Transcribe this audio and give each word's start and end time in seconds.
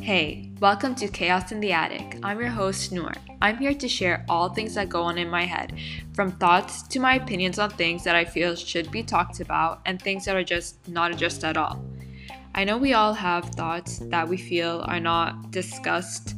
Hey, 0.00 0.52
welcome 0.60 0.94
to 0.94 1.08
Chaos 1.08 1.50
in 1.50 1.58
the 1.58 1.72
Attic. 1.72 2.20
I'm 2.22 2.38
your 2.38 2.50
host, 2.50 2.92
Noor. 2.92 3.12
I'm 3.42 3.58
here 3.58 3.74
to 3.74 3.88
share 3.88 4.24
all 4.28 4.50
things 4.50 4.76
that 4.76 4.88
go 4.88 5.02
on 5.02 5.18
in 5.18 5.28
my 5.28 5.44
head, 5.44 5.76
from 6.12 6.30
thoughts 6.30 6.82
to 6.84 7.00
my 7.00 7.16
opinions 7.16 7.58
on 7.58 7.70
things 7.70 8.04
that 8.04 8.14
I 8.14 8.24
feel 8.24 8.54
should 8.54 8.92
be 8.92 9.02
talked 9.02 9.40
about 9.40 9.80
and 9.84 10.00
things 10.00 10.24
that 10.26 10.36
are 10.36 10.44
just 10.44 10.86
not 10.86 11.10
addressed 11.10 11.42
at 11.42 11.56
all. 11.56 11.84
I 12.54 12.62
know 12.62 12.78
we 12.78 12.94
all 12.94 13.12
have 13.12 13.46
thoughts 13.46 13.98
that 13.98 14.28
we 14.28 14.36
feel 14.36 14.84
are 14.86 15.00
not 15.00 15.50
discussed, 15.50 16.36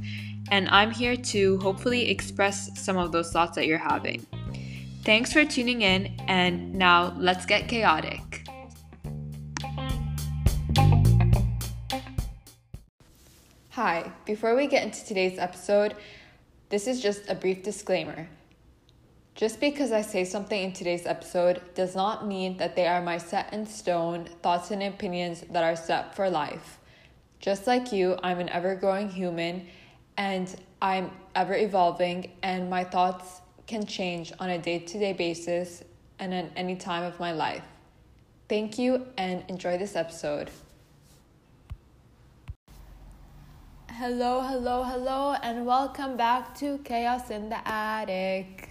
and 0.51 0.67
I'm 0.71 0.91
here 0.91 1.17
to 1.17 1.59
hopefully 1.59 2.09
express 2.09 2.71
some 2.81 2.97
of 2.97 3.13
those 3.13 3.31
thoughts 3.31 3.55
that 3.57 3.67
you're 3.67 3.77
having. 3.77 4.27
Thanks 5.05 5.31
for 5.31 5.45
tuning 5.45 5.83
in, 5.83 6.17
and 6.27 6.75
now 6.75 7.15
let's 7.19 7.45
get 7.45 7.69
chaotic. 7.69 8.47
Hi, 13.83 14.13
before 14.27 14.55
we 14.55 14.67
get 14.67 14.83
into 14.83 15.07
today's 15.07 15.39
episode, 15.39 15.97
this 16.69 16.87
is 16.87 17.01
just 17.01 17.31
a 17.31 17.35
brief 17.35 17.63
disclaimer. 17.63 18.29
Just 19.35 19.59
because 19.59 19.91
I 19.91 20.03
say 20.03 20.27
something 20.27 20.63
in 20.63 20.75
today's 20.75 21.07
episode 21.07 21.63
does 21.75 21.97
not 21.97 22.27
mean 22.27 22.59
that 22.59 22.77
they 22.77 22.87
are 22.87 23.01
my 23.01 23.17
set 23.17 23.55
in 23.55 23.65
stone 23.65 24.29
thoughts 24.43 24.71
and 24.71 24.83
opinions 24.83 25.45
that 25.53 25.65
are 25.65 25.77
set 25.77 26.15
for 26.15 26.29
life. 26.29 26.79
Just 27.39 27.67
like 27.67 27.91
you, 27.91 28.19
I'm 28.23 28.39
an 28.39 28.51
ever 28.51 28.75
growing 28.75 29.09
human 29.09 29.67
and 30.19 30.55
I'm 30.83 31.11
ever 31.35 31.55
evolving, 31.55 32.33
and 32.43 32.69
my 32.69 32.85
thoughts 32.85 33.41
can 33.67 33.87
change 33.87 34.31
on 34.39 34.51
a 34.51 34.59
day 34.59 34.81
to 34.81 34.99
day 34.99 35.15
basis 35.15 35.83
and 36.19 36.35
at 36.35 36.53
any 36.55 36.77
time 36.77 37.05
of 37.05 37.19
my 37.19 37.33
life. 37.33 37.65
Thank 38.47 38.79
you 38.79 39.07
and 39.17 39.43
enjoy 39.49 39.79
this 39.79 39.97
episode. 39.97 40.51
Hello, 43.99 44.41
hello, 44.41 44.85
hello, 44.85 45.35
and 45.43 45.67
welcome 45.67 46.17
back 46.17 46.55
to 46.55 46.79
Chaos 46.85 47.29
in 47.31 47.49
the 47.49 47.69
Attic. 47.69 48.71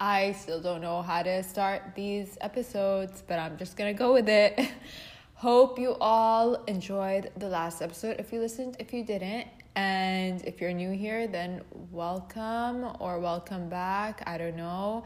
I 0.00 0.32
still 0.32 0.60
don't 0.60 0.80
know 0.80 1.02
how 1.02 1.22
to 1.22 1.42
start 1.42 1.94
these 1.94 2.38
episodes, 2.40 3.22
but 3.24 3.38
I'm 3.38 3.58
just 3.58 3.76
gonna 3.76 3.92
go 3.92 4.14
with 4.14 4.28
it. 4.28 4.58
Hope 5.34 5.78
you 5.78 5.96
all 6.00 6.54
enjoyed 6.64 7.30
the 7.36 7.48
last 7.48 7.82
episode. 7.82 8.16
If 8.18 8.32
you 8.32 8.40
listened, 8.40 8.78
if 8.80 8.92
you 8.92 9.04
didn't, 9.04 9.48
and 9.76 10.42
if 10.44 10.62
you're 10.62 10.72
new 10.72 10.92
here, 10.92 11.28
then 11.28 11.60
welcome 11.92 12.96
or 13.00 13.20
welcome 13.20 13.68
back. 13.68 14.22
I 14.26 14.38
don't 14.38 14.56
know. 14.56 15.04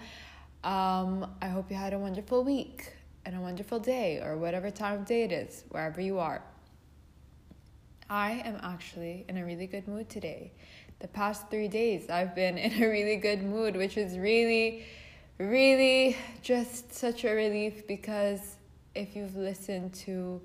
Um, 0.63 1.27
I 1.43 1.49
hope 1.49 1.69
you 1.69 1.77
had 1.77 1.93
a 1.93 1.99
wonderful 1.99 2.45
week 2.45 2.95
and 3.27 3.37
a 3.37 3.41
wonderful 3.41 3.81
day, 3.81 4.21
or 4.23 4.39
whatever 4.39 4.71
time 4.71 5.01
of 5.01 5.05
day 5.05 5.25
it 5.25 5.33
is, 5.33 5.65
wherever 5.69 6.01
you 6.01 6.21
are. 6.21 6.43
I 8.13 8.43
am 8.45 8.59
actually 8.63 9.25
in 9.27 9.39
a 9.39 9.45
really 9.45 9.67
good 9.67 9.89
mood 9.89 10.11
today 10.11 10.53
the 11.03 11.09
past 11.09 11.49
three 11.51 11.67
days 11.67 12.11
I've 12.11 12.35
been 12.35 12.59
in 12.67 12.83
a 12.83 12.87
really 12.87 13.17
good 13.17 13.43
mood, 13.43 13.75
which 13.75 13.97
is 13.97 14.19
really, 14.19 14.85
really 15.39 16.17
just 16.43 16.95
such 16.95 17.25
a 17.25 17.31
relief 17.31 17.87
because 17.87 18.57
if 18.95 19.17
you've 19.17 19.35
listened 19.35 19.95
to 19.95 20.43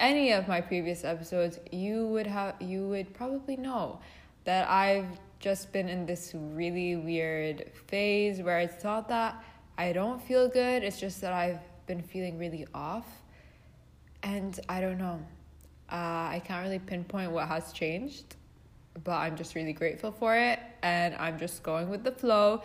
any 0.00 0.32
of 0.32 0.48
my 0.48 0.60
previous 0.60 1.04
episodes, 1.04 1.60
you 1.70 2.08
would 2.08 2.26
have 2.26 2.60
you 2.60 2.88
would 2.88 3.14
probably 3.14 3.56
know 3.56 4.00
that 4.42 4.68
I've 4.68 5.20
just 5.38 5.72
been 5.72 5.88
in 5.88 6.04
this 6.04 6.34
really 6.34 6.96
weird 6.96 7.70
phase 7.86 8.42
where 8.42 8.58
it's 8.58 8.82
not 8.82 9.08
that 9.08 9.40
I 9.76 9.92
don't 9.92 10.20
feel 10.20 10.48
good, 10.48 10.82
it's 10.82 10.98
just 10.98 11.20
that 11.20 11.32
I've 11.32 11.60
been 11.86 12.02
feeling 12.02 12.38
really 12.38 12.66
off. 12.74 13.06
And 14.24 14.58
I 14.68 14.80
don't 14.80 14.98
know. 14.98 15.20
Uh, 15.90 16.36
I 16.36 16.42
can't 16.44 16.62
really 16.64 16.78
pinpoint 16.78 17.30
what 17.32 17.48
has 17.48 17.72
changed 17.72 18.36
but 19.04 19.16
I'm 19.16 19.36
just 19.36 19.54
really 19.54 19.72
grateful 19.72 20.12
for 20.12 20.36
it 20.36 20.58
and 20.82 21.14
I'm 21.16 21.38
just 21.38 21.62
going 21.62 21.88
with 21.88 22.04
the 22.04 22.12
flow 22.12 22.62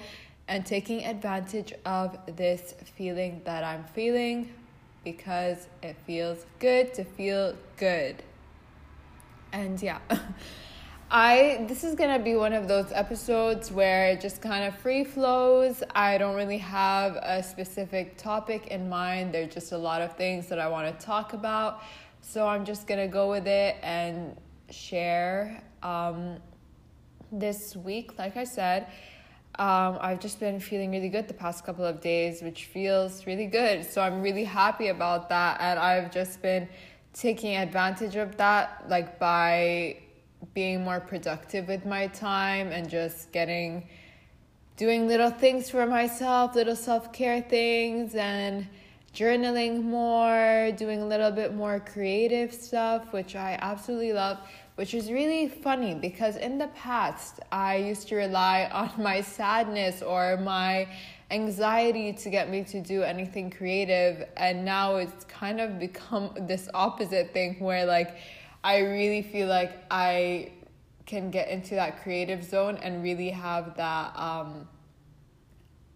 and 0.48 0.66
taking 0.66 1.06
advantage 1.06 1.74
of 1.86 2.18
this 2.36 2.76
feeling 2.96 3.42
that 3.46 3.64
I'm 3.64 3.84
feeling 3.86 4.50
because 5.04 5.68
it 5.82 5.96
feels 6.06 6.46
good 6.60 6.94
to 6.96 7.04
feel 7.04 7.56
good. 7.78 8.24
And 9.52 9.82
yeah. 9.82 10.00
I 11.12 11.66
this 11.68 11.84
is 11.84 11.94
to 11.94 12.18
be 12.18 12.36
one 12.36 12.54
of 12.54 12.68
those 12.68 12.92
episodes 12.92 13.72
where 13.72 14.08
it 14.08 14.22
just 14.22 14.42
kind 14.42 14.64
of 14.64 14.76
free 14.80 15.04
flows. 15.04 15.84
I 15.94 16.18
don't 16.18 16.36
really 16.36 16.58
have 16.58 17.18
a 17.18 17.44
specific 17.44 18.18
topic 18.18 18.68
in 18.68 18.90
mind. 18.90 19.32
There's 19.32 19.54
just 19.54 19.74
a 19.74 19.78
lot 19.78 20.02
of 20.02 20.18
things 20.18 20.48
that 20.48 20.58
I 20.58 20.68
want 20.68 21.00
to 21.00 21.06
talk 21.06 21.34
about. 21.34 21.84
So 22.26 22.48
I'm 22.48 22.64
just 22.64 22.88
to 22.88 23.08
go 23.08 23.30
with 23.30 23.48
it 23.48 23.76
and 23.84 24.38
share 24.70 25.62
um, 25.84 26.38
this 27.34 27.76
week, 27.76 28.18
like 28.18 28.38
I 28.38 28.46
said, 28.46 28.88
um, 29.60 29.98
I've 30.00 30.22
just 30.22 30.40
been 30.40 30.62
feeling 30.62 30.90
really 30.90 31.10
good 31.10 31.28
the 31.28 31.34
past 31.34 31.66
couple 31.66 31.84
of 31.84 32.00
days, 32.00 32.42
which 32.42 32.66
feels 32.66 33.28
really 33.28 33.46
good. 33.46 33.86
So 33.86 34.02
I'm 34.02 34.22
really 34.22 34.46
happy 34.46 34.88
about 34.88 35.28
that. 35.30 35.60
And 35.60 35.78
I've 35.78 36.12
just 36.12 36.42
been 36.42 36.70
taking 37.14 37.58
advantage 37.58 38.16
of 38.16 38.38
that, 38.38 38.86
like 38.88 39.20
by 39.20 39.98
being 40.54 40.82
more 40.82 41.02
productive 41.02 41.68
with 41.68 41.86
my 41.86 42.08
time 42.08 42.70
and 42.70 42.90
just 42.90 43.34
getting, 43.34 43.90
doing 44.78 45.10
little 45.10 45.30
things 45.30 45.70
for 45.70 45.86
myself, 45.86 46.56
little 46.56 46.76
self 46.76 47.12
care 47.12 47.42
things, 47.42 48.16
and 48.16 48.68
journaling 49.14 49.84
more, 49.84 50.72
doing 50.76 51.02
a 51.02 51.06
little 51.06 51.32
bit 51.32 51.54
more 51.54 51.80
creative 51.80 52.54
stuff, 52.54 53.14
which 53.14 53.36
I 53.36 53.58
absolutely 53.62 54.14
love 54.14 54.40
which 54.76 54.94
is 54.94 55.12
really 55.12 55.48
funny 55.48 55.94
because 55.94 56.36
in 56.36 56.58
the 56.58 56.68
past 56.70 57.40
I 57.52 57.76
used 57.76 58.08
to 58.10 58.16
rely 58.16 58.70
on 58.74 58.92
my 59.02 59.22
sadness 59.22 60.02
or 60.02 60.38
my 60.38 60.88
anxiety 61.32 62.14
to 62.14 62.30
get 62.30 62.50
me 62.50 62.64
to 62.66 62.82
do 62.82 63.04
anything 63.04 63.50
creative. 63.50 64.28
And 64.38 64.66
now 64.66 64.98
it's 64.98 65.26
kind 65.26 65.60
of 65.60 65.80
become 65.80 66.34
this 66.48 66.70
opposite 66.74 67.34
thing 67.34 67.60
where 67.60 67.86
like 67.86 68.16
I 68.64 68.80
really 68.80 69.22
feel 69.22 69.48
like 69.48 69.72
I 69.92 70.52
can 71.06 71.32
get 71.32 71.50
into 71.50 71.76
that 71.76 72.02
creative 72.02 72.44
zone 72.44 72.78
and 72.78 73.04
really 73.04 73.30
have 73.30 73.76
that 73.76 74.18
um 74.18 74.68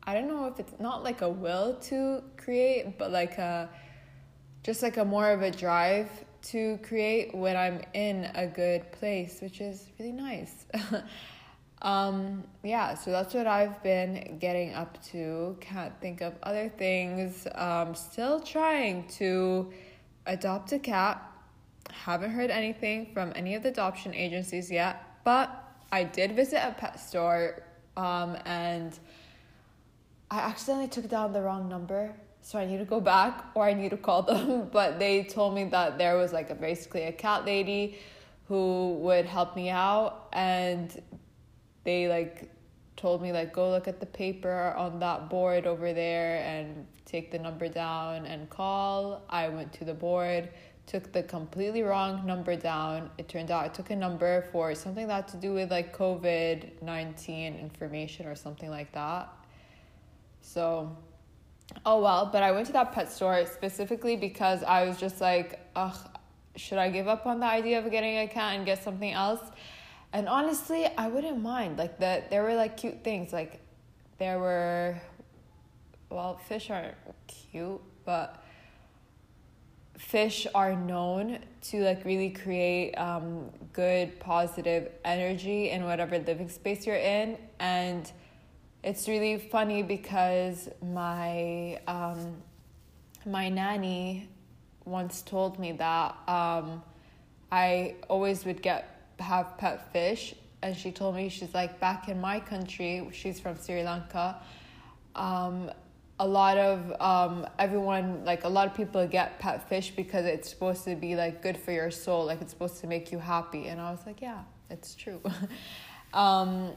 I 0.08 0.14
don't 0.14 0.28
know 0.28 0.48
if 0.48 0.60
it's 0.60 0.80
not 0.80 1.04
like 1.04 1.22
a 1.22 1.30
will 1.30 1.76
to 1.90 2.24
create 2.38 2.98
but 2.98 3.12
like 3.12 3.38
a 3.38 3.70
just 4.64 4.82
like 4.82 4.98
a 4.98 5.06
more 5.06 5.30
of 5.30 5.42
a 5.44 5.52
drive 5.52 6.10
to 6.42 6.78
create 6.84 7.34
when 7.36 7.56
I'm 7.56 7.82
in 7.94 8.30
a 8.36 8.48
good 8.48 8.92
place, 8.92 9.42
which 9.42 9.62
is 9.62 9.88
really 10.00 10.12
nice. 10.12 10.66
um, 11.82 12.44
yeah, 12.64 12.94
so 12.94 13.12
that's 13.12 13.34
what 13.34 13.48
I've 13.48 13.82
been 13.84 14.38
getting 14.40 14.74
up 14.74 15.02
to. 15.12 15.58
Can't 15.60 15.94
think 16.02 16.22
of 16.22 16.34
other 16.44 16.70
things. 16.70 17.48
Um, 17.56 17.96
still 17.96 18.40
trying 18.40 19.08
to 19.20 19.72
adopt 20.26 20.72
a 20.72 20.80
cat. 20.80 21.22
Haven't 21.92 22.32
heard 22.32 22.52
anything 22.52 23.12
from 23.14 23.32
any 23.36 23.56
of 23.56 23.64
the 23.64 23.70
adoption 23.70 24.14
agencies 24.14 24.70
yet, 24.70 25.02
but 25.24 25.64
I 25.92 26.04
did 26.04 26.36
visit 26.36 26.60
a 26.62 26.74
pet 26.78 27.00
store 27.00 27.64
um, 27.96 28.38
and 28.46 28.98
I 30.30 30.40
accidentally 30.40 30.90
took 30.90 31.10
down 31.10 31.34
the 31.34 31.42
wrong 31.42 31.70
number 31.70 32.14
so 32.48 32.58
I 32.58 32.66
need 32.66 32.78
to 32.78 32.86
go 32.86 33.02
back 33.02 33.46
or 33.56 33.66
I 33.66 33.74
need 33.74 33.90
to 33.90 33.98
call 33.98 34.24
them. 34.24 34.70
But 34.72 35.00
they 35.00 35.24
told 35.24 35.54
me 35.54 35.66
that 35.66 35.98
there 35.98 36.16
was 36.16 36.32
like 36.32 36.50
a 36.50 36.56
basically 36.56 37.04
a 37.04 37.12
cat 37.12 37.46
lady 37.46 37.98
who 38.48 38.94
would 39.02 39.26
help 39.26 39.56
me 39.56 39.70
out 39.70 40.30
and 40.32 41.02
they 41.84 42.08
like 42.08 42.50
told 42.96 43.22
me 43.22 43.34
like 43.34 43.54
go 43.54 43.70
look 43.70 43.88
at 43.90 44.00
the 44.00 44.06
paper 44.06 44.74
on 44.78 45.00
that 45.00 45.30
board 45.30 45.68
over 45.68 45.92
there 45.92 46.38
and 46.44 46.88
take 47.04 47.32
the 47.32 47.40
number 47.40 47.68
down 47.68 48.26
and 48.26 48.50
call. 48.50 49.24
I 49.30 49.50
went 49.50 49.74
to 49.74 49.84
the 49.84 49.94
board, 49.94 50.50
took 50.86 51.12
the 51.12 51.24
completely 51.24 51.84
wrong 51.84 52.26
number 52.26 52.56
down. 52.56 53.10
It 53.18 53.28
turned 53.28 53.52
out 53.52 53.66
I 53.66 53.68
took 53.68 53.90
a 53.90 53.96
number 53.96 54.46
for 54.54 54.74
something 54.74 55.06
that 55.08 55.14
had 55.14 55.28
to 55.30 55.38
do 55.38 55.54
with 55.54 55.70
like 55.70 55.96
COVID 55.98 56.82
19 56.82 57.56
information 57.56 58.26
or 58.26 58.36
something 58.36 58.70
like 58.70 58.94
that. 58.94 59.34
So 60.42 60.96
oh 61.86 62.02
well, 62.02 62.30
but 62.32 62.44
I 62.44 62.52
went 62.52 62.68
to 62.68 62.74
that 62.74 62.92
pet 62.92 63.12
store 63.12 63.46
specifically 63.46 64.16
because 64.16 64.64
I 64.64 64.86
was 64.86 64.98
just 64.98 65.22
like, 65.22 65.60
ugh, 65.76 65.98
should 66.56 66.78
I 66.78 66.90
give 66.90 67.08
up 67.08 67.26
on 67.26 67.40
the 67.40 67.46
idea 67.46 67.80
of 67.80 67.90
getting 67.92 68.18
a 68.20 68.28
cat 68.28 68.56
and 68.56 68.66
get 68.66 68.84
something 68.84 69.12
else? 69.12 69.42
And 70.14 70.28
honestly, 70.28 70.86
I 70.98 71.08
wouldn't 71.08 71.42
mind. 71.42 71.78
Like 71.78 72.00
that 72.00 72.30
there 72.30 72.44
were 72.44 72.56
like 72.56 72.78
cute 72.78 73.04
things. 73.04 73.34
Like 73.34 73.60
there 74.18 74.40
were 74.40 75.00
well, 76.10 76.38
fish 76.38 76.70
aren't 76.70 76.96
cute, 77.28 77.82
but 78.06 78.44
fish 79.98 80.48
are 80.56 80.76
known 80.76 81.40
to 81.62 81.84
like 81.84 82.06
really 82.06 82.30
create 82.30 82.94
um, 82.94 83.50
good 83.74 84.20
positive 84.20 84.90
energy 85.04 85.70
in 85.70 85.84
whatever 85.84 86.18
living 86.20 86.50
space 86.50 86.86
you're 86.86 86.96
in 86.96 87.38
and 87.60 88.12
it's 88.88 89.10
really 89.10 89.38
funny 89.38 89.84
because 89.84 90.70
my 90.82 91.78
um, 91.88 92.38
my 93.26 93.50
nanny 93.50 94.30
once 94.86 95.22
told 95.22 95.60
me 95.60 95.74
that 95.74 96.16
um, 96.30 96.82
I 97.52 97.96
always 98.08 98.46
would 98.46 98.62
get 98.62 99.12
have 99.20 99.58
pet 99.58 99.92
fish, 99.92 100.36
and 100.62 100.76
she 100.76 100.94
told 100.94 101.16
me 101.18 101.28
she's 101.28 101.54
like 101.54 101.82
back 101.82 102.08
in 102.08 102.22
my 102.22 102.40
country. 102.40 103.06
She's 103.12 103.42
from 103.42 103.58
Sri 103.62 103.84
Lanka. 103.84 104.38
Um, 105.16 105.70
a 106.22 106.28
lot 106.28 106.58
of 106.58 107.02
um, 107.02 107.46
everyone 107.60 108.24
like 108.24 108.46
a 108.46 108.50
lot 108.50 108.68
of 108.68 108.74
people 108.74 109.06
get 109.06 109.38
pet 109.40 109.68
fish 109.68 109.92
because 109.98 110.26
it's 110.26 110.50
supposed 110.50 110.86
to 110.86 110.96
be 110.96 111.18
like 111.18 111.42
good 111.42 111.58
for 111.58 111.74
your 111.74 111.92
soul 111.92 112.26
like 112.26 112.42
it's 112.42 112.54
supposed 112.54 112.80
to 112.82 112.88
make 112.88 113.12
you 113.12 113.20
happy 113.20 113.68
and 113.68 113.80
i 113.80 113.92
was 113.92 114.00
like 114.08 114.20
yeah 114.20 114.42
it's 114.72 114.96
true 114.96 115.22
um, 116.14 116.72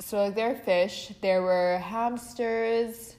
so 0.00 0.18
like 0.24 0.34
there 0.34 0.50
are 0.50 0.54
fish 0.54 1.12
there 1.20 1.42
were 1.42 1.78
hamsters 1.78 3.16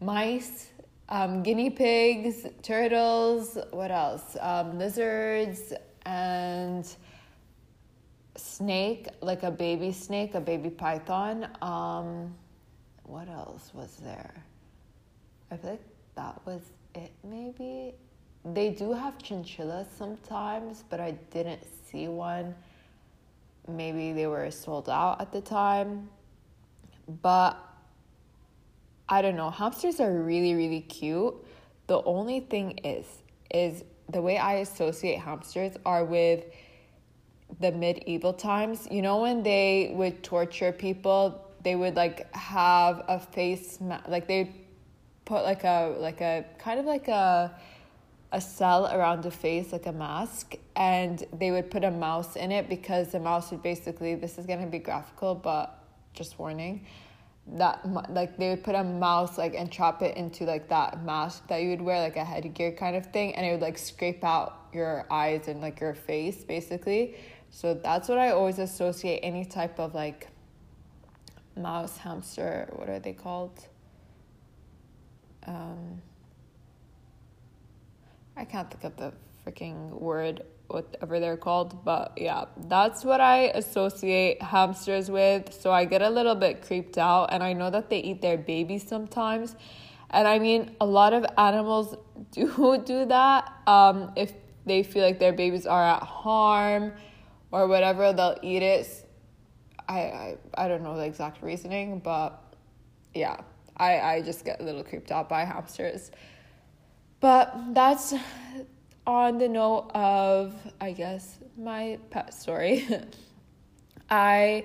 mice 0.00 0.68
um, 1.08 1.42
guinea 1.42 1.70
pigs 1.70 2.46
turtles 2.62 3.58
what 3.70 3.90
else 3.90 4.36
um, 4.40 4.78
lizards 4.78 5.72
and 6.06 6.96
snake 8.36 9.08
like 9.20 9.42
a 9.42 9.50
baby 9.50 9.92
snake 9.92 10.34
a 10.34 10.40
baby 10.40 10.70
python 10.70 11.48
um, 11.62 12.34
what 13.04 13.28
else 13.28 13.72
was 13.74 13.96
there 13.96 14.44
I 15.50 15.56
feel 15.56 15.70
like 15.70 15.86
that 16.16 16.40
was 16.44 16.60
it, 16.94 17.12
maybe. 17.22 17.94
They 18.44 18.70
do 18.70 18.92
have 18.92 19.18
chinchillas 19.18 19.86
sometimes, 19.96 20.84
but 20.88 21.00
I 21.00 21.12
didn't 21.30 21.62
see 21.86 22.08
one. 22.08 22.54
Maybe 23.68 24.12
they 24.12 24.26
were 24.26 24.50
sold 24.50 24.88
out 24.88 25.20
at 25.20 25.32
the 25.32 25.40
time. 25.40 26.08
But 27.22 27.56
I 29.08 29.22
don't 29.22 29.36
know. 29.36 29.50
Hamsters 29.50 30.00
are 30.00 30.12
really, 30.12 30.54
really 30.54 30.80
cute. 30.80 31.34
The 31.86 32.02
only 32.04 32.40
thing 32.40 32.78
is, 32.78 33.06
is 33.52 33.84
the 34.08 34.22
way 34.22 34.38
I 34.38 34.54
associate 34.54 35.18
hamsters 35.18 35.74
are 35.84 36.04
with 36.04 36.44
the 37.60 37.72
medieval 37.72 38.32
times. 38.32 38.88
You 38.90 39.02
know, 39.02 39.22
when 39.22 39.42
they 39.42 39.92
would 39.94 40.22
torture 40.22 40.72
people, 40.72 41.40
they 41.62 41.74
would 41.74 41.96
like 41.96 42.34
have 42.34 43.04
a 43.08 43.18
face, 43.18 43.80
ma- 43.80 44.00
like 44.08 44.26
they 44.26 44.54
put 45.24 45.42
like 45.42 45.64
a 45.64 45.96
like 45.98 46.20
a 46.20 46.44
kind 46.58 46.78
of 46.78 46.86
like 46.86 47.08
a 47.08 47.58
a 48.34 48.40
cell 48.40 48.86
around 48.86 49.22
the 49.22 49.30
face 49.30 49.70
like 49.70 49.86
a 49.86 49.92
mask 49.92 50.56
and 50.74 51.24
they 51.38 51.52
would 51.52 51.70
put 51.70 51.84
a 51.84 51.90
mouse 51.90 52.34
in 52.34 52.50
it 52.50 52.68
because 52.68 53.12
the 53.12 53.20
mouse 53.20 53.52
would 53.52 53.62
basically 53.62 54.16
this 54.16 54.38
is 54.38 54.44
going 54.44 54.60
to 54.60 54.66
be 54.66 54.80
graphical 54.80 55.36
but 55.36 55.78
just 56.14 56.36
warning 56.36 56.84
that 57.46 57.78
like 58.10 58.36
they 58.36 58.50
would 58.50 58.64
put 58.64 58.74
a 58.74 58.82
mouse 58.82 59.38
like 59.38 59.54
and 59.54 59.70
trap 59.70 60.02
it 60.02 60.16
into 60.16 60.44
like 60.44 60.68
that 60.68 61.04
mask 61.04 61.46
that 61.46 61.62
you 61.62 61.70
would 61.70 61.80
wear 61.80 62.00
like 62.00 62.16
a 62.16 62.24
headgear 62.24 62.72
kind 62.72 62.96
of 62.96 63.06
thing 63.06 63.34
and 63.36 63.46
it 63.46 63.52
would 63.52 63.60
like 63.60 63.78
scrape 63.78 64.24
out 64.24 64.66
your 64.72 65.06
eyes 65.10 65.46
and 65.46 65.60
like 65.60 65.78
your 65.78 65.94
face 65.94 66.42
basically. 66.42 67.16
So 67.50 67.74
that's 67.74 68.08
what 68.08 68.18
i 68.18 68.30
always 68.30 68.58
associate 68.58 69.20
any 69.22 69.44
type 69.44 69.78
of 69.78 69.94
like 69.94 70.26
mouse 71.56 71.98
hamster 71.98 72.68
what 72.72 72.88
are 72.88 72.98
they 72.98 73.12
called? 73.12 73.68
Um, 75.46 76.00
I 78.36 78.44
can't 78.44 78.70
think 78.70 78.84
of 78.84 78.96
the 78.96 79.12
freaking 79.46 79.90
word, 79.90 80.42
whatever 80.66 81.20
they're 81.20 81.36
called, 81.36 81.84
but 81.84 82.12
yeah, 82.16 82.46
that's 82.66 83.04
what 83.04 83.20
I 83.20 83.52
associate 83.54 84.42
hamsters 84.42 85.10
with. 85.10 85.52
So 85.52 85.70
I 85.70 85.84
get 85.84 86.02
a 86.02 86.10
little 86.10 86.34
bit 86.34 86.62
creeped 86.66 86.98
out, 86.98 87.32
and 87.32 87.42
I 87.42 87.52
know 87.52 87.70
that 87.70 87.90
they 87.90 87.98
eat 87.98 88.22
their 88.22 88.38
babies 88.38 88.86
sometimes. 88.86 89.54
And 90.10 90.26
I 90.26 90.38
mean, 90.38 90.74
a 90.80 90.86
lot 90.86 91.12
of 91.12 91.24
animals 91.38 91.96
do 92.32 92.82
do 92.84 93.04
that. 93.06 93.52
Um, 93.66 94.12
if 94.16 94.32
they 94.66 94.82
feel 94.82 95.04
like 95.04 95.18
their 95.18 95.32
babies 95.32 95.66
are 95.66 95.84
at 95.84 96.02
harm 96.02 96.92
or 97.52 97.68
whatever, 97.68 98.12
they'll 98.12 98.38
eat 98.42 98.62
it. 98.62 98.88
I, 99.88 99.98
I, 99.98 100.36
I 100.54 100.68
don't 100.68 100.82
know 100.82 100.96
the 100.96 101.04
exact 101.04 101.42
reasoning, 101.42 102.00
but 102.00 102.42
yeah. 103.14 103.36
I, 103.76 104.00
I 104.00 104.22
just 104.22 104.44
get 104.44 104.60
a 104.60 104.64
little 104.64 104.84
creeped 104.84 105.10
out 105.10 105.28
by 105.28 105.44
hamsters. 105.44 106.10
But 107.20 107.74
that's 107.74 108.14
on 109.06 109.38
the 109.38 109.48
note 109.48 109.90
of, 109.94 110.54
I 110.80 110.92
guess, 110.92 111.38
my 111.56 111.98
pet 112.10 112.34
story. 112.34 112.86
I 114.10 114.64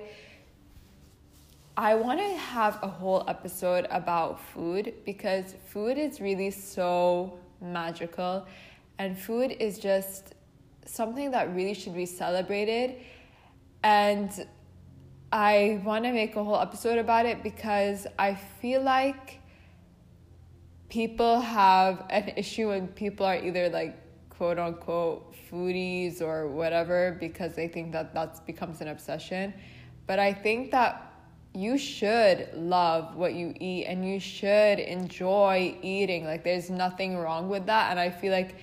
I 1.76 1.94
want 1.94 2.20
to 2.20 2.36
have 2.36 2.78
a 2.82 2.88
whole 2.88 3.24
episode 3.26 3.86
about 3.90 4.38
food 4.38 4.92
because 5.06 5.54
food 5.68 5.96
is 5.96 6.20
really 6.20 6.50
so 6.50 7.38
magical 7.62 8.46
and 8.98 9.18
food 9.18 9.56
is 9.58 9.78
just 9.78 10.34
something 10.84 11.30
that 11.30 11.54
really 11.54 11.72
should 11.72 11.94
be 11.94 12.04
celebrated 12.04 12.96
and 13.82 14.46
I 15.32 15.80
want 15.84 16.04
to 16.04 16.12
make 16.12 16.36
a 16.36 16.44
whole 16.44 16.60
episode 16.60 16.98
about 16.98 17.24
it 17.24 17.42
because 17.42 18.06
I 18.18 18.34
feel 18.34 18.82
like 18.82 19.39
people 20.90 21.40
have 21.40 22.04
an 22.10 22.32
issue 22.36 22.68
when 22.68 22.88
people 22.88 23.24
are 23.24 23.36
either 23.36 23.70
like 23.70 23.96
quote 24.28 24.58
unquote 24.58 25.32
foodies 25.50 26.20
or 26.20 26.48
whatever 26.48 27.16
because 27.20 27.54
they 27.54 27.68
think 27.68 27.92
that 27.92 28.12
that 28.12 28.44
becomes 28.46 28.80
an 28.80 28.88
obsession. 28.88 29.54
But 30.06 30.18
I 30.18 30.32
think 30.32 30.72
that 30.72 31.06
you 31.54 31.78
should 31.78 32.48
love 32.54 33.16
what 33.16 33.34
you 33.34 33.54
eat 33.58 33.86
and 33.86 34.06
you 34.06 34.20
should 34.20 34.78
enjoy 34.78 35.76
eating. 35.82 36.24
Like 36.24 36.44
there's 36.44 36.70
nothing 36.70 37.16
wrong 37.16 37.48
with 37.48 37.66
that. 37.66 37.90
And 37.90 37.98
I 37.98 38.10
feel 38.10 38.32
like 38.32 38.56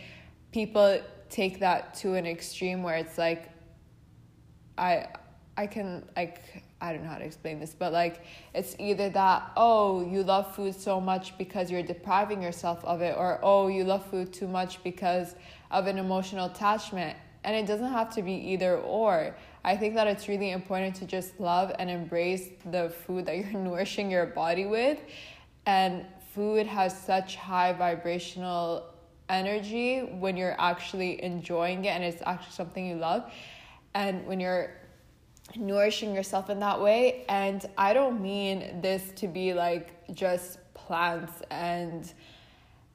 people 0.51 0.99
take 1.29 1.59
that 1.59 1.93
to 1.95 2.13
an 2.15 2.25
extreme 2.25 2.83
where 2.83 2.95
it's 2.95 3.17
like 3.17 3.49
I 4.77 5.07
I 5.57 5.67
can 5.67 6.07
like 6.15 6.63
I 6.79 6.93
don't 6.93 7.03
know 7.03 7.09
how 7.09 7.17
to 7.17 7.25
explain 7.25 7.59
this, 7.59 7.75
but 7.77 7.91
like 7.91 8.23
it's 8.53 8.75
either 8.79 9.09
that 9.09 9.51
oh 9.57 10.07
you 10.07 10.23
love 10.23 10.55
food 10.55 10.75
so 10.75 11.01
much 11.01 11.37
because 11.37 11.71
you're 11.71 11.83
depriving 11.83 12.41
yourself 12.41 12.83
of 12.85 13.01
it, 13.01 13.15
or 13.17 13.39
oh 13.41 13.67
you 13.67 13.83
love 13.83 14.05
food 14.05 14.31
too 14.31 14.47
much 14.47 14.83
because 14.83 15.35
of 15.71 15.87
an 15.87 15.97
emotional 15.97 16.45
attachment, 16.45 17.17
and 17.43 17.55
it 17.55 17.65
doesn't 17.65 17.91
have 17.91 18.13
to 18.15 18.21
be 18.21 18.33
either 18.33 18.77
or. 18.77 19.35
I 19.63 19.75
think 19.75 19.95
that 19.95 20.07
it's 20.07 20.27
really 20.27 20.51
important 20.51 20.95
to 20.97 21.05
just 21.05 21.39
love 21.39 21.75
and 21.79 21.89
embrace 21.89 22.49
the 22.71 22.89
food 22.89 23.25
that 23.25 23.37
you're 23.51 23.59
nourishing 23.59 24.11
your 24.11 24.27
body 24.27 24.65
with, 24.65 24.99
and 25.65 26.05
food 26.35 26.67
has 26.67 26.95
such 26.97 27.35
high 27.37 27.73
vibrational 27.73 28.85
energy 29.29 29.99
when 29.99 30.37
you're 30.37 30.55
actually 30.57 31.21
enjoying 31.21 31.83
it 31.83 31.89
and 31.89 32.03
it's 32.03 32.21
actually 32.25 32.53
something 32.53 32.85
you 32.85 32.95
love, 32.95 33.31
and 33.95 34.27
when 34.27 34.39
you're 34.39 34.69
nourishing 35.55 36.13
yourself 36.13 36.49
in 36.49 36.59
that 36.59 36.81
way. 36.81 37.25
And 37.29 37.65
I 37.77 37.93
don't 37.93 38.21
mean 38.21 38.81
this 38.81 39.11
to 39.17 39.27
be 39.27 39.53
like 39.53 40.13
just 40.13 40.59
plants 40.73 41.41
and 41.49 42.11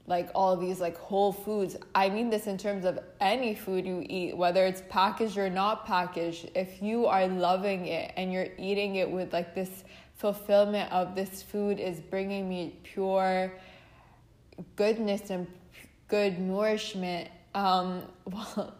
like 0.06 0.30
all 0.34 0.56
these 0.56 0.80
like 0.80 0.96
whole 0.98 1.32
foods. 1.32 1.76
I 1.94 2.08
mean 2.08 2.28
this 2.28 2.46
in 2.46 2.58
terms 2.58 2.84
of 2.84 2.98
any 3.20 3.54
food 3.54 3.86
you 3.86 4.04
eat, 4.08 4.36
whether 4.36 4.66
it's 4.66 4.82
packaged 4.88 5.38
or 5.38 5.48
not 5.48 5.86
packaged. 5.86 6.50
If 6.54 6.82
you 6.82 7.06
are 7.06 7.26
loving 7.28 7.86
it 7.86 8.12
and 8.16 8.32
you're 8.32 8.48
eating 8.58 8.96
it 8.96 9.10
with 9.10 9.32
like 9.32 9.54
this 9.54 9.84
fulfillment 10.16 10.90
of 10.92 11.14
this 11.14 11.42
food 11.42 11.80
is 11.80 12.00
bringing 12.00 12.48
me 12.48 12.78
pure 12.82 13.52
goodness 14.76 15.30
and 15.30 15.46
good 16.08 16.38
nourishment, 16.38 17.28
um, 17.54 18.02
well, 18.24 18.74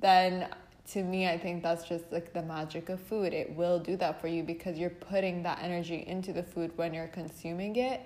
then 0.00 0.48
to 0.92 1.02
me, 1.02 1.28
I 1.28 1.38
think 1.38 1.62
that's 1.62 1.88
just 1.88 2.12
like 2.12 2.32
the 2.32 2.42
magic 2.42 2.88
of 2.88 3.00
food. 3.00 3.32
It 3.32 3.54
will 3.54 3.78
do 3.78 3.96
that 3.96 4.20
for 4.20 4.28
you 4.28 4.42
because 4.42 4.76
you're 4.76 4.90
putting 4.90 5.42
that 5.44 5.58
energy 5.62 6.04
into 6.06 6.32
the 6.32 6.42
food 6.42 6.72
when 6.76 6.92
you're 6.92 7.08
consuming 7.08 7.76
it. 7.76 8.02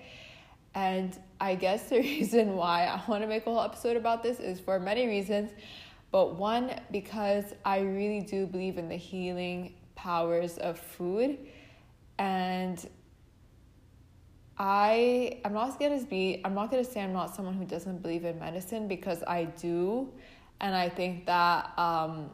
And 0.75 1.19
I 1.41 1.57
guess 1.57 1.89
the 1.89 1.99
reason 1.99 2.55
why 2.55 2.85
I 2.85 3.03
want 3.11 3.23
to 3.23 3.29
make 3.29 3.47
a 3.47 3.51
whole 3.51 3.63
episode 3.63 3.97
about 3.97 4.23
this 4.23 4.39
is 4.39 4.61
for 4.61 4.79
many 4.79 5.07
reasons. 5.07 5.51
But 6.11 6.37
one, 6.37 6.81
because 6.91 7.45
I 7.65 7.81
really 7.81 8.21
do 8.21 8.47
believe 8.47 8.79
in 8.79 8.89
the 8.89 8.97
healing 8.97 9.75
powers 9.97 10.57
of 10.59 10.79
food. 10.79 11.39
And 12.19 12.89
I 14.59 15.41
I'm 15.45 15.53
not 15.53 15.79
gonna 15.79 16.03
be 16.05 16.41
I'm 16.45 16.55
not 16.55 16.71
gonna 16.71 16.85
say 16.85 17.01
I'm 17.01 17.13
not 17.13 17.35
someone 17.35 17.55
who 17.55 17.65
doesn't 17.65 18.03
believe 18.03 18.25
in 18.25 18.39
medicine 18.39 18.89
because 18.89 19.23
I 19.27 19.45
do. 19.45 20.09
And 20.61 20.75
I 20.75 20.89
think 20.89 21.27
that 21.27 21.79
um, 21.79 22.31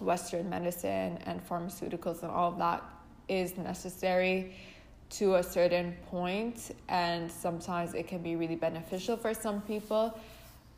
Western 0.00 0.48
medicine 0.48 1.18
and 1.26 1.46
pharmaceuticals 1.48 2.22
and 2.22 2.30
all 2.30 2.52
of 2.52 2.58
that 2.58 2.82
is 3.28 3.56
necessary 3.56 4.54
to 5.10 5.36
a 5.36 5.42
certain 5.42 5.94
point, 6.06 6.74
and 6.88 7.30
sometimes 7.30 7.94
it 7.94 8.08
can 8.08 8.22
be 8.22 8.36
really 8.36 8.56
beneficial 8.56 9.16
for 9.16 9.32
some 9.32 9.60
people. 9.62 10.18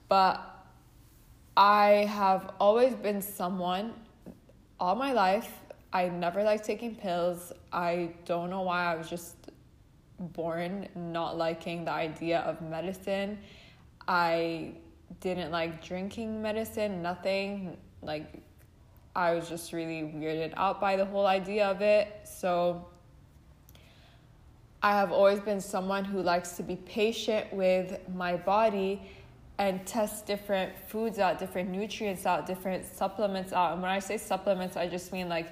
But 0.08 0.40
I 1.56 2.06
have 2.10 2.52
always 2.60 2.94
been 2.94 3.22
someone 3.22 3.94
all 4.78 4.94
my 4.94 5.12
life. 5.12 5.50
I 5.92 6.08
never 6.08 6.42
liked 6.42 6.64
taking 6.64 6.94
pills. 6.94 7.52
I 7.72 8.10
don't 8.26 8.50
know 8.50 8.62
why 8.62 8.92
I 8.92 8.96
was 8.96 9.08
just 9.08 9.36
born 10.18 10.88
not 10.94 11.38
liking 11.38 11.84
the 11.84 11.92
idea 11.92 12.40
of 12.40 12.60
medicine. 12.60 13.38
I 14.06 14.72
didn't 15.20 15.50
like 15.50 15.82
drinking 15.82 16.42
medicine, 16.42 17.02
nothing. 17.02 17.76
Like, 18.02 18.42
I 19.16 19.34
was 19.34 19.48
just 19.48 19.72
really 19.72 20.02
weirded 20.02 20.52
out 20.56 20.80
by 20.80 20.96
the 20.96 21.06
whole 21.06 21.26
idea 21.26 21.66
of 21.66 21.80
it. 21.80 22.06
So, 22.24 22.86
I 24.82 24.90
have 24.92 25.10
always 25.10 25.40
been 25.40 25.60
someone 25.60 26.04
who 26.04 26.22
likes 26.22 26.52
to 26.58 26.62
be 26.62 26.76
patient 26.76 27.52
with 27.52 27.98
my 28.14 28.36
body 28.36 29.02
and 29.58 29.84
test 29.86 30.26
different 30.26 30.72
foods 30.86 31.18
out, 31.18 31.38
different 31.38 31.70
nutrients 31.70 32.26
out, 32.26 32.46
different 32.46 32.84
supplements 32.84 33.52
out. 33.54 33.72
And 33.72 33.82
when 33.82 33.90
I 33.90 34.00
say 34.00 34.18
supplements, 34.18 34.76
I 34.76 34.86
just 34.86 35.12
mean 35.12 35.30
like 35.30 35.48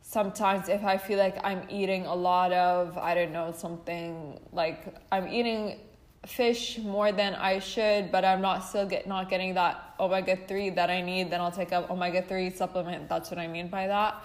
sometimes 0.00 0.70
if 0.70 0.82
I 0.82 0.96
feel 0.96 1.18
like 1.18 1.36
I'm 1.44 1.62
eating 1.68 2.06
a 2.06 2.14
lot 2.14 2.52
of, 2.52 2.96
I 2.96 3.14
don't 3.14 3.32
know, 3.32 3.52
something 3.52 4.40
like 4.52 4.94
I'm 5.12 5.28
eating 5.28 5.78
fish 6.26 6.78
more 6.78 7.12
than 7.12 7.34
I 7.34 7.58
should, 7.58 8.10
but 8.10 8.24
I'm 8.24 8.40
not 8.40 8.64
still 8.64 8.86
get 8.86 9.06
not 9.06 9.30
getting 9.30 9.54
that 9.54 9.94
omega 10.00 10.36
three 10.36 10.70
that 10.70 10.90
I 10.90 11.00
need, 11.00 11.30
then 11.30 11.40
I'll 11.40 11.52
take 11.52 11.72
a 11.72 11.90
omega 11.90 12.22
three 12.22 12.50
supplement. 12.50 13.08
That's 13.08 13.30
what 13.30 13.38
I 13.38 13.46
mean 13.46 13.68
by 13.68 13.86
that. 13.86 14.22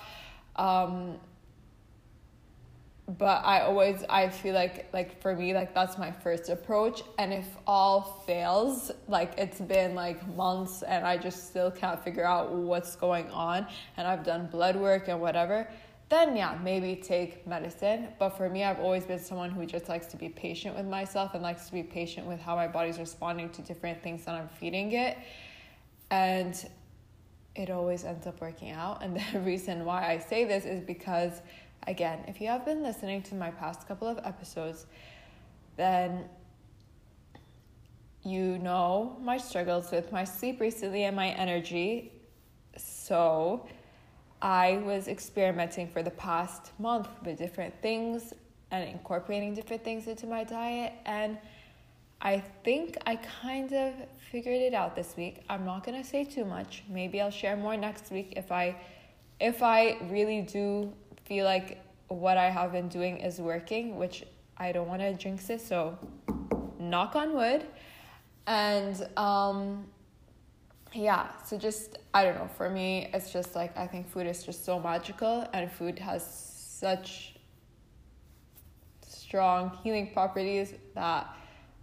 Um, 0.55 1.19
but 3.07 3.43
I 3.43 3.61
always 3.61 4.03
I 4.09 4.29
feel 4.29 4.55
like 4.55 4.87
like 4.93 5.21
for 5.21 5.35
me 5.35 5.53
like 5.53 5.75
that's 5.75 5.97
my 5.97 6.11
first 6.11 6.49
approach 6.49 7.03
and 7.19 7.33
if 7.33 7.45
all 7.67 8.23
fails 8.25 8.91
like 9.09 9.33
it's 9.37 9.59
been 9.59 9.93
like 9.93 10.25
months 10.35 10.83
and 10.83 11.05
I 11.05 11.17
just 11.17 11.49
still 11.49 11.69
can't 11.69 12.01
figure 12.01 12.25
out 12.25 12.51
what's 12.53 12.95
going 12.95 13.29
on 13.31 13.67
and 13.97 14.07
I've 14.07 14.23
done 14.23 14.47
blood 14.47 14.77
work 14.77 15.09
and 15.09 15.19
whatever 15.19 15.67
then 16.13 16.35
yeah 16.35 16.57
maybe 16.63 16.95
take 16.95 17.45
medicine. 17.47 18.09
But 18.19 18.29
for 18.37 18.49
me 18.49 18.63
I've 18.63 18.79
always 18.79 19.05
been 19.05 19.19
someone 19.19 19.49
who 19.49 19.65
just 19.65 19.89
likes 19.89 20.07
to 20.07 20.17
be 20.17 20.29
patient 20.29 20.75
with 20.77 20.85
myself 20.85 21.33
and 21.33 21.43
likes 21.43 21.65
to 21.67 21.73
be 21.73 21.83
patient 21.83 22.27
with 22.27 22.39
how 22.39 22.55
my 22.55 22.67
body's 22.67 22.99
responding 22.99 23.49
to 23.51 23.61
different 23.61 24.01
things 24.03 24.25
that 24.25 24.35
I'm 24.35 24.47
feeding 24.47 24.91
it. 24.93 25.17
And 26.11 26.53
it 27.55 27.69
always 27.69 28.03
ends 28.03 28.25
up 28.27 28.41
working 28.41 28.71
out. 28.71 29.03
And 29.03 29.19
the 29.33 29.39
reason 29.39 29.85
why 29.85 30.07
I 30.07 30.17
say 30.19 30.45
this 30.45 30.65
is 30.65 30.81
because 30.81 31.41
Again, 31.87 32.19
if 32.27 32.39
you 32.39 32.47
have 32.47 32.65
been 32.65 32.81
listening 32.81 33.21
to 33.23 33.35
my 33.35 33.51
past 33.51 33.87
couple 33.87 34.07
of 34.07 34.17
episodes, 34.23 34.85
then 35.75 36.25
you 38.23 38.57
know 38.59 39.17
my 39.21 39.37
struggles 39.37 39.91
with 39.91 40.11
my 40.11 40.23
sleep 40.23 40.61
recently 40.61 41.03
and 41.03 41.15
my 41.15 41.29
energy. 41.29 42.13
So, 42.77 43.67
I 44.43 44.81
was 44.85 45.07
experimenting 45.07 45.87
for 45.87 46.03
the 46.03 46.11
past 46.11 46.71
month 46.77 47.07
with 47.25 47.37
different 47.37 47.73
things 47.81 48.33
and 48.71 48.87
incorporating 48.87 49.53
different 49.53 49.83
things 49.85 50.07
into 50.07 50.27
my 50.27 50.43
diet 50.43 50.91
and 51.05 51.37
I 52.21 52.41
think 52.63 52.97
I 53.05 53.17
kind 53.17 53.71
of 53.73 53.93
figured 54.31 54.61
it 54.61 54.73
out 54.73 54.95
this 54.95 55.15
week. 55.17 55.43
I'm 55.49 55.65
not 55.65 55.85
going 55.85 56.01
to 56.01 56.07
say 56.07 56.23
too 56.23 56.45
much. 56.45 56.83
Maybe 56.89 57.19
I'll 57.19 57.29
share 57.29 57.57
more 57.57 57.75
next 57.75 58.11
week 58.11 58.33
if 58.37 58.49
I 58.49 58.77
if 59.41 59.61
I 59.61 59.97
really 60.09 60.41
do 60.41 60.93
feel 61.25 61.43
like 61.43 61.81
what 62.07 62.37
I 62.37 62.49
have 62.49 62.71
been 62.71 62.87
doing 62.87 63.17
is 63.17 63.39
working, 63.39 63.97
which 63.97 64.23
I 64.57 64.71
don't 64.71 64.87
want 64.87 65.01
to 65.01 65.13
jinx 65.13 65.49
it, 65.49 65.59
so 65.59 65.97
knock 66.79 67.15
on 67.15 67.33
wood. 67.33 67.65
And 68.47 69.07
um, 69.17 69.85
yeah, 70.93 71.27
so 71.45 71.57
just, 71.57 71.97
I 72.13 72.23
don't 72.23 72.35
know, 72.35 72.49
for 72.55 72.69
me, 72.69 73.09
it's 73.13 73.31
just 73.31 73.55
like 73.55 73.75
I 73.77 73.87
think 73.87 74.09
food 74.09 74.27
is 74.27 74.43
just 74.43 74.63
so 74.63 74.79
magical, 74.79 75.47
and 75.53 75.71
food 75.71 75.97
has 75.99 76.23
such 76.79 77.35
strong 79.07 79.77
healing 79.83 80.11
properties 80.13 80.73
that 80.93 81.35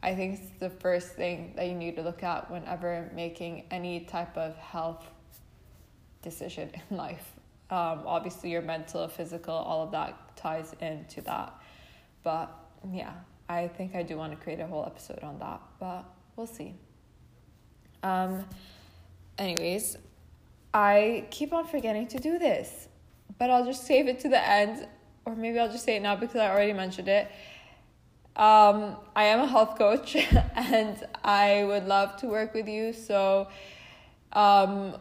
I 0.02 0.14
think 0.14 0.40
it's 0.40 0.50
the 0.60 0.70
first 0.70 1.14
thing 1.14 1.52
that 1.56 1.66
you 1.66 1.74
need 1.74 1.96
to 1.96 2.02
look 2.02 2.22
at 2.22 2.50
whenever 2.50 3.10
making 3.14 3.64
any 3.70 4.00
type 4.00 4.36
of 4.36 4.56
health 4.56 5.04
decision 6.22 6.70
in 6.90 6.96
life. 6.96 7.32
Um, 7.70 8.02
obviously, 8.06 8.50
your 8.50 8.62
mental, 8.62 9.06
physical, 9.08 9.54
all 9.54 9.82
of 9.82 9.90
that 9.92 10.36
ties 10.36 10.74
into 10.80 11.20
that. 11.22 11.54
But 12.22 12.50
yeah, 12.92 13.12
I 13.48 13.68
think 13.68 13.94
I 13.94 14.02
do 14.02 14.16
want 14.16 14.32
to 14.32 14.36
create 14.36 14.60
a 14.60 14.66
whole 14.66 14.84
episode 14.86 15.20
on 15.22 15.38
that, 15.40 15.60
but 15.78 16.04
we'll 16.36 16.46
see. 16.46 16.74
Um, 18.02 18.44
anyways, 19.40 19.96
I 20.72 21.26
keep 21.30 21.52
on 21.52 21.66
forgetting 21.66 22.06
to 22.08 22.18
do 22.18 22.38
this, 22.38 22.88
but 23.38 23.50
I'll 23.50 23.64
just 23.64 23.84
save 23.86 24.06
it 24.06 24.20
to 24.20 24.28
the 24.28 24.48
end, 24.48 24.86
or 25.24 25.34
maybe 25.34 25.58
I'll 25.58 25.72
just 25.72 25.84
say 25.84 25.96
it 25.96 26.02
now 26.02 26.14
because 26.14 26.36
I 26.36 26.50
already 26.50 26.74
mentioned 26.74 27.08
it. 27.08 27.30
Um, 28.36 28.96
I 29.16 29.24
am 29.24 29.40
a 29.40 29.46
health 29.46 29.76
coach 29.76 30.16
and 30.54 30.96
I 31.24 31.64
would 31.64 31.86
love 31.86 32.16
to 32.18 32.28
work 32.28 32.54
with 32.54 32.68
you. 32.68 32.92
So, 32.92 33.48
um, 34.32 34.96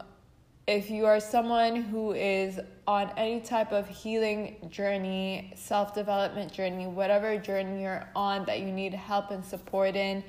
if 0.66 0.90
you 0.90 1.06
are 1.06 1.20
someone 1.20 1.76
who 1.76 2.12
is 2.12 2.60
on 2.86 3.10
any 3.16 3.40
type 3.40 3.72
of 3.72 3.88
healing 3.88 4.56
journey, 4.70 5.52
self 5.56 5.94
development 5.94 6.52
journey, 6.52 6.86
whatever 6.86 7.36
journey 7.38 7.82
you're 7.82 8.08
on 8.14 8.44
that 8.46 8.60
you 8.60 8.72
need 8.72 8.94
help 8.94 9.30
and 9.30 9.44
support 9.44 9.96
in, 9.96 10.22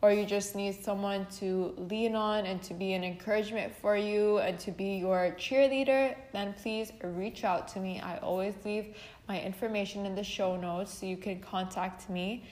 or 0.00 0.12
you 0.12 0.24
just 0.24 0.54
need 0.54 0.82
someone 0.82 1.26
to 1.26 1.74
lean 1.76 2.14
on 2.14 2.46
and 2.46 2.62
to 2.62 2.74
be 2.74 2.92
an 2.92 3.02
encouragement 3.02 3.72
for 3.74 3.96
you 3.96 4.38
and 4.38 4.58
to 4.60 4.70
be 4.70 4.96
your 4.96 5.34
cheerleader, 5.36 6.14
then 6.32 6.54
please 6.62 6.92
reach 7.02 7.42
out 7.42 7.66
to 7.66 7.80
me. 7.80 8.00
I 8.00 8.18
always 8.18 8.54
leave 8.64 8.94
my 9.26 9.40
information 9.40 10.06
in 10.06 10.14
the 10.14 10.22
show 10.22 10.56
notes 10.56 10.94
so 10.94 11.06
you 11.06 11.16
can 11.16 11.40
contact 11.40 12.08
me. 12.08 12.44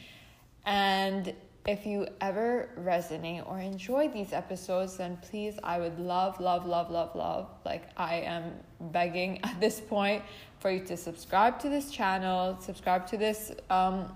And 0.65 1.33
if 1.67 1.87
you 1.87 2.09
ever 2.21 2.69
resonate 2.81 3.49
or 3.49 3.61
enjoy 3.61 4.09
these 4.09 4.33
episodes, 4.33 4.97
then 4.97 5.17
please, 5.23 5.57
I 5.63 5.79
would 5.79 6.01
love, 6.01 6.41
love, 6.41 6.67
love, 6.67 6.91
love, 6.91 7.15
love. 7.15 7.49
Like, 7.65 7.91
I 7.97 8.17
am 8.17 8.53
begging 8.81 9.41
at 9.45 9.61
this 9.61 9.81
point 9.81 10.25
for 10.59 10.71
you 10.71 10.81
to 10.87 10.97
subscribe 10.97 11.61
to 11.61 11.69
this 11.69 11.93
channel, 11.93 12.59
subscribe 12.61 13.07
to 13.09 13.17
this 13.17 13.53
um, 13.71 14.13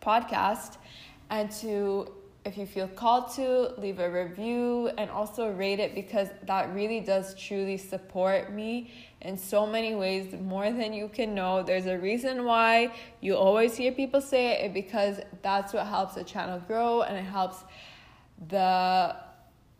podcast, 0.00 0.76
and 1.30 1.50
to 1.50 2.12
if 2.44 2.58
you 2.58 2.66
feel 2.66 2.88
called 2.88 3.32
to, 3.34 3.72
leave 3.78 3.98
a 3.98 4.10
review 4.10 4.90
and 4.98 5.10
also 5.10 5.50
rate 5.50 5.80
it 5.80 5.94
because 5.94 6.28
that 6.46 6.72
really 6.74 7.00
does 7.00 7.34
truly 7.34 7.78
support 7.78 8.52
me 8.52 8.92
in 9.22 9.38
so 9.38 9.66
many 9.66 9.94
ways, 9.94 10.34
more 10.42 10.70
than 10.70 10.92
you 10.92 11.08
can 11.08 11.34
know. 11.34 11.62
There's 11.62 11.86
a 11.86 11.98
reason 11.98 12.44
why 12.44 12.92
you 13.22 13.34
always 13.34 13.76
hear 13.76 13.92
people 13.92 14.20
say 14.20 14.62
it 14.62 14.74
because 14.74 15.20
that's 15.40 15.72
what 15.72 15.86
helps 15.86 16.16
the 16.16 16.24
channel 16.24 16.60
grow 16.66 17.02
and 17.02 17.16
it 17.16 17.22
helps 17.22 17.64
the 18.48 19.16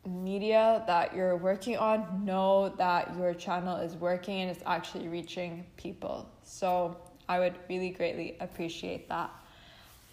media 0.06 0.83
that 0.87 1.14
you're 1.14 1.37
working 1.37 1.76
on 1.76 2.25
know 2.25 2.71
that 2.78 3.14
your 3.18 3.35
channel 3.35 3.76
is 3.76 3.94
working 3.94 4.40
and 4.40 4.50
it's 4.50 4.62
actually 4.64 5.09
reaching 5.09 5.66
people. 5.76 6.30
So 6.44 6.97
I 7.28 7.38
would 7.40 7.54
really 7.68 7.90
greatly 7.90 8.37
appreciate 8.40 9.09
that. 9.11 9.30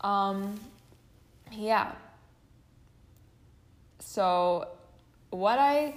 Um, 0.01 0.59
yeah 1.51 1.93
so 4.01 4.67
what 5.29 5.59
I 5.59 5.95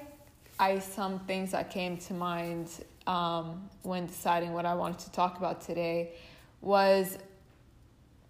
I 0.58 0.78
some 0.78 1.18
things 1.20 1.50
that 1.50 1.70
came 1.70 1.96
to 1.98 2.14
mind 2.14 2.70
um, 3.06 3.68
when 3.82 4.06
deciding 4.06 4.52
what 4.52 4.66
I 4.66 4.74
wanted 4.74 5.00
to 5.00 5.10
talk 5.10 5.38
about 5.38 5.60
today 5.60 6.12
was 6.60 7.18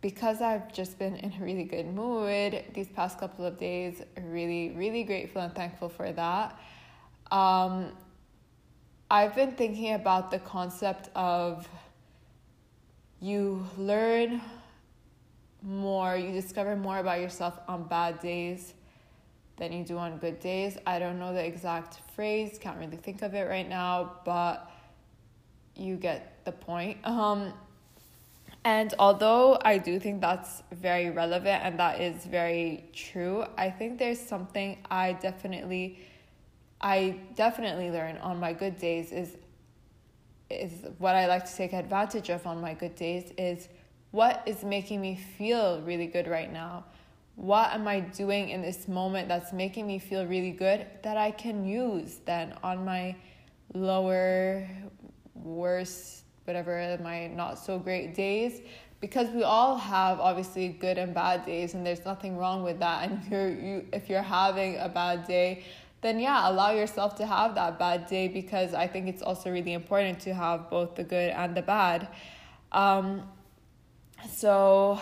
because 0.01 0.41
I've 0.41 0.73
just 0.73 0.99
been 0.99 1.17
in 1.17 1.33
a 1.39 1.45
really 1.45 1.65
good 1.65 1.87
mood 1.87 2.63
these 2.73 2.89
past 2.89 3.19
couple 3.19 3.45
of 3.45 3.59
days, 3.59 4.03
really, 4.21 4.71
really 4.71 5.03
grateful 5.03 5.43
and 5.43 5.55
thankful 5.55 5.89
for 5.89 6.13
that. 6.13 6.59
Um, 7.31 7.93
I've 9.11 9.35
been 9.35 9.53
thinking 9.53 9.95
about 9.95 10.31
the 10.31 10.39
concept 10.39 11.11
of 11.15 11.69
you 13.21 13.67
learn 13.77 14.41
more, 15.63 16.17
you 16.17 16.33
discover 16.33 16.75
more 16.75 16.99
about 16.99 17.21
yourself 17.21 17.59
on 17.69 17.85
bad 17.85 18.21
days 18.21 18.75
than 19.57 19.73
you 19.73 19.85
do 19.85 19.99
on 19.99 20.19
good 20.19 20.41
days. 20.41 20.77
I 20.87 20.99
don't 20.99 21.19
know 21.19 21.33
the 21.33 21.45
exact 21.45 22.01
phrase, 22.15 22.59
can't 22.61 22.79
really 22.79 22.97
think 22.97 23.23
of 23.23 23.35
it 23.35 23.49
right 23.49 23.69
now, 23.69 24.13
but 24.25 24.71
you 25.77 25.97
get 25.97 26.45
the 26.45 26.53
point. 26.53 26.99
Um, 27.05 27.53
and 28.67 28.95
although 28.99 29.59
I 29.63 29.77
do 29.77 30.01
think 30.01 30.23
that's 30.23 30.63
very 30.73 31.11
relevant 31.11 31.63
and 31.63 31.79
that 31.79 32.01
is 32.01 32.25
very 32.25 32.89
true, 32.95 33.45
I 33.59 33.69
think 33.69 33.99
there's 33.99 34.19
something 34.19 34.79
I 34.91 35.13
definitely 35.13 35.99
I 36.81 37.17
definitely 37.35 37.91
learn 37.91 38.17
on 38.19 38.41
my 38.41 38.55
good 38.55 38.79
days 38.79 39.13
is 39.13 39.37
is 40.49 40.73
what 40.99 41.15
I 41.15 41.27
like 41.27 41.45
to 41.45 41.55
take 41.55 41.73
advantage 41.75 42.31
of 42.31 42.47
on 42.47 42.61
my 42.61 42.75
good 42.75 42.95
days 42.95 43.33
is 43.37 43.69
what 44.13 44.43
is 44.47 44.65
making 44.65 45.01
me 45.01 45.17
feel 45.37 45.83
really 45.83 46.07
good 46.07 46.27
right 46.27 46.53
now 46.53 46.85
what 47.37 47.73
am 47.73 47.89
I 47.89 48.01
doing 48.01 48.51
in 48.51 48.63
this 48.63 48.87
moment 48.87 49.29
that's 49.29 49.53
making 49.53 49.87
me 49.87 49.99
feel 49.99 50.27
really 50.27 50.53
good 50.53 50.87
that 51.03 51.17
I 51.17 51.31
can 51.31 51.65
use 51.65 52.21
then 52.25 52.55
on 52.63 52.85
my 52.85 53.17
lower, 53.75 54.69
worse, 55.35 56.23
whatever, 56.45 56.99
my 57.03 57.27
not 57.27 57.59
so 57.59 57.79
great 57.79 58.15
days? 58.15 58.61
because 59.05 59.29
we 59.35 59.43
all 59.43 59.77
have 59.77 60.19
obviously 60.19 60.69
good 60.69 60.97
and 60.97 61.13
bad 61.13 61.45
days 61.45 61.75
and 61.75 61.85
there's 61.85 62.07
nothing 62.07 62.39
wrong 62.39 62.63
with 62.63 62.79
that 62.79 63.07
and 63.07 63.23
you're 63.31 63.51
you 63.51 63.87
if 63.93 64.09
you're 64.09 64.23
having 64.23 64.79
a 64.79 64.89
bad 64.89 65.27
day 65.27 65.63
then 66.01 66.19
yeah 66.19 66.49
allow 66.49 66.71
yourself 66.71 67.15
to 67.15 67.27
have 67.27 67.55
that 67.55 67.79
bad 67.79 68.07
day 68.07 68.29
because 68.29 68.73
i 68.73 68.87
think 68.87 69.07
it's 69.07 69.21
also 69.21 69.51
really 69.51 69.75
important 69.75 70.19
to 70.19 70.33
have 70.33 70.71
both 70.71 70.95
the 70.95 71.05
good 71.05 71.31
and 71.31 71.55
the 71.55 71.61
bad 71.61 72.09
um, 72.73 73.23
so 74.29 74.99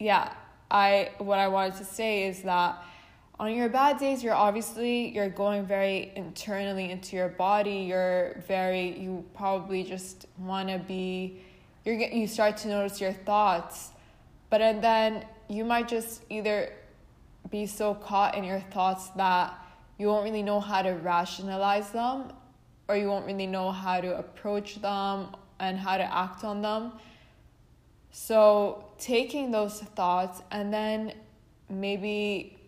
yeah 0.00 0.32
i 0.72 1.12
what 1.18 1.38
i 1.38 1.46
wanted 1.46 1.76
to 1.76 1.84
say 1.84 2.26
is 2.26 2.42
that 2.42 2.82
on 3.40 3.54
your 3.54 3.70
bad 3.70 3.96
days 3.96 4.22
you're 4.22 4.34
obviously 4.34 5.08
you're 5.14 5.30
going 5.30 5.64
very 5.64 6.12
internally 6.14 6.90
into 6.90 7.16
your 7.16 7.30
body. 7.30 7.86
You're 7.88 8.44
very 8.46 8.98
you 8.98 9.24
probably 9.34 9.82
just 9.82 10.26
want 10.36 10.68
to 10.68 10.78
be 10.78 11.40
you're 11.86 11.94
you 11.94 12.26
start 12.26 12.58
to 12.58 12.68
notice 12.68 13.00
your 13.00 13.14
thoughts. 13.14 13.92
But 14.50 14.60
and 14.60 14.84
then 14.84 15.24
you 15.48 15.64
might 15.64 15.88
just 15.88 16.22
either 16.28 16.70
be 17.50 17.66
so 17.66 17.94
caught 17.94 18.36
in 18.36 18.44
your 18.44 18.60
thoughts 18.60 19.08
that 19.16 19.54
you 19.96 20.08
won't 20.08 20.24
really 20.24 20.42
know 20.42 20.60
how 20.60 20.82
to 20.82 20.90
rationalize 20.90 21.90
them 21.92 22.32
or 22.88 22.96
you 22.96 23.08
won't 23.08 23.24
really 23.24 23.46
know 23.46 23.72
how 23.72 24.02
to 24.02 24.18
approach 24.18 24.82
them 24.82 25.34
and 25.60 25.78
how 25.78 25.96
to 25.96 26.14
act 26.14 26.44
on 26.44 26.60
them 26.60 26.92
so 28.12 28.84
taking 28.98 29.50
those 29.50 29.80
thoughts 29.80 30.42
and 30.50 30.72
then 30.72 31.12
maybe 31.68 32.58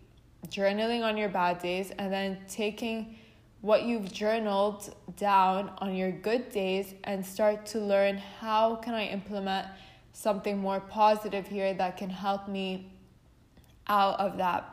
journaling 0.47 1.03
on 1.03 1.17
your 1.17 1.29
bad 1.29 1.59
days 1.59 1.91
and 1.97 2.11
then 2.11 2.37
taking 2.47 3.17
what 3.61 3.83
you've 3.83 4.11
journaled 4.11 4.93
down 5.15 5.71
on 5.77 5.95
your 5.95 6.11
good 6.11 6.49
days 6.51 6.93
and 7.05 7.25
start 7.25 7.65
to 7.65 7.79
learn 7.79 8.17
how 8.17 8.75
can 8.75 8.93
I 8.93 9.05
implement 9.07 9.67
something 10.11 10.57
more 10.57 10.79
positive 10.79 11.47
here 11.47 11.73
that 11.73 11.97
can 11.97 12.09
help 12.09 12.47
me 12.47 12.91
out 13.87 14.19
of 14.19 14.37
that 14.37 14.69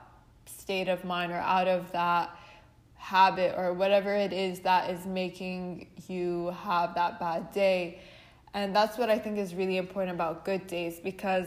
state 0.47 0.89
of 0.89 1.05
mind 1.05 1.33
or 1.33 1.37
out 1.37 1.69
of 1.69 1.91
that 1.93 2.37
habit 2.97 3.55
or 3.57 3.73
whatever 3.73 4.15
it 4.15 4.33
is 4.33 4.61
that 4.61 4.91
is 4.91 5.07
making 5.07 5.87
you 6.07 6.49
have 6.63 6.95
that 6.95 7.19
bad 7.19 7.51
day. 7.53 8.01
And 8.55 8.75
that's 8.75 8.99
what 8.99 9.11
I 9.11 9.19
think 9.19 9.39
is 9.39 9.55
really 9.55 9.77
important 9.77 10.15
about 10.15 10.45
good 10.45 10.67
days 10.67 10.99
because 10.99 11.47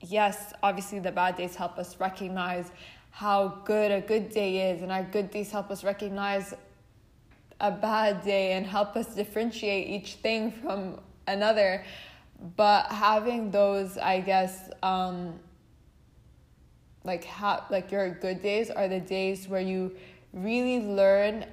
yes, 0.00 0.52
obviously 0.62 0.98
the 0.98 1.12
bad 1.12 1.36
days 1.36 1.54
help 1.54 1.78
us 1.78 1.98
recognize 2.00 2.70
how 3.10 3.60
good 3.64 3.90
a 3.90 4.00
good 4.00 4.30
day 4.30 4.70
is, 4.70 4.82
and 4.82 4.92
our 4.92 5.02
good 5.02 5.30
days 5.30 5.50
help 5.50 5.70
us 5.70 5.84
recognize 5.84 6.54
a 7.60 7.70
bad 7.70 8.22
day 8.24 8.52
and 8.52 8.64
help 8.64 8.96
us 8.96 9.14
differentiate 9.14 9.88
each 9.88 10.14
thing 10.14 10.50
from 10.50 11.00
another. 11.26 11.84
But 12.56 12.86
having 12.86 13.50
those, 13.50 13.98
I 13.98 14.20
guess, 14.20 14.70
um, 14.82 15.38
like 17.04 17.24
ha- 17.24 17.66
like 17.70 17.90
your 17.90 18.10
good 18.10 18.42
days 18.42 18.70
are 18.70 18.88
the 18.88 19.00
days 19.00 19.48
where 19.48 19.60
you 19.60 19.94
really 20.32 20.80
learn 20.80 21.44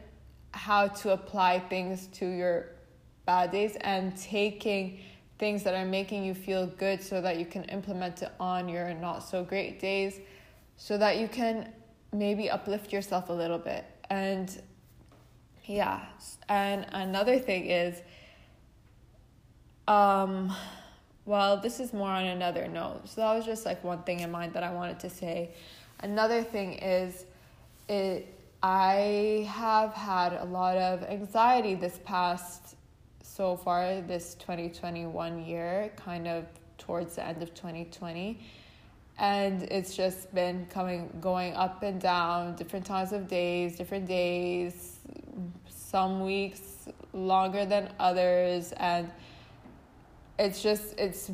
how 0.51 0.87
to 0.87 1.11
apply 1.11 1.59
things 1.59 2.07
to 2.07 2.25
your 2.25 2.69
bad 3.27 3.51
days 3.51 3.77
and 3.81 4.17
taking 4.17 4.99
things 5.37 5.61
that 5.61 5.75
are 5.75 5.85
making 5.85 6.23
you 6.23 6.33
feel 6.33 6.65
good 6.65 7.03
so 7.03 7.21
that 7.21 7.37
you 7.37 7.45
can 7.45 7.63
implement 7.65 8.23
it 8.23 8.31
on 8.39 8.67
your 8.67 8.91
not 8.95 9.19
so 9.19 9.43
great 9.43 9.79
days 9.79 10.19
so 10.77 10.97
that 10.97 11.17
you 11.17 11.27
can 11.27 11.71
maybe 12.11 12.49
uplift 12.49 12.91
yourself 12.93 13.29
a 13.29 13.33
little 13.33 13.57
bit. 13.57 13.85
And 14.09 14.59
yeah, 15.65 16.05
and 16.47 16.87
another 16.91 17.37
thing 17.39 17.65
is, 17.65 18.01
um, 19.87 20.55
well, 21.25 21.57
this 21.59 21.79
is 21.79 21.91
more 21.93 22.09
on 22.09 22.25
another 22.25 22.67
note. 22.67 23.01
So 23.09 23.21
that 23.21 23.33
was 23.33 23.45
just 23.45 23.65
like 23.65 23.83
one 23.83 24.03
thing 24.03 24.21
in 24.21 24.31
mind 24.31 24.53
that 24.53 24.63
I 24.63 24.71
wanted 24.71 24.99
to 25.01 25.09
say. 25.09 25.51
Another 25.99 26.41
thing 26.41 26.73
is, 26.73 27.25
it 27.89 28.33
I 28.63 29.47
have 29.51 29.93
had 29.93 30.33
a 30.33 30.45
lot 30.45 30.77
of 30.77 31.03
anxiety 31.03 31.75
this 31.75 31.99
past 32.05 32.76
so 33.37 33.55
far 33.55 34.01
this 34.01 34.33
2021 34.39 35.45
year, 35.45 35.91
kind 35.95 36.27
of 36.27 36.45
towards 36.79 37.17
the 37.17 37.23
end 37.23 37.43
of 37.43 37.53
2020 37.53 38.39
and 39.19 39.63
it's 39.63 39.95
just 39.95 40.33
been 40.33 40.65
coming 40.67 41.09
going 41.21 41.53
up 41.53 41.81
and 41.83 41.99
down 41.99 42.55
different 42.55 42.85
times 42.85 43.11
of 43.11 43.27
days 43.27 43.75
different 43.75 44.07
days 44.07 44.99
some 45.67 46.23
weeks 46.23 46.87
longer 47.13 47.65
than 47.65 47.91
others. 47.99 48.73
And 48.77 49.09
it's 50.37 50.61
just 50.61 50.95
it's 50.97 51.31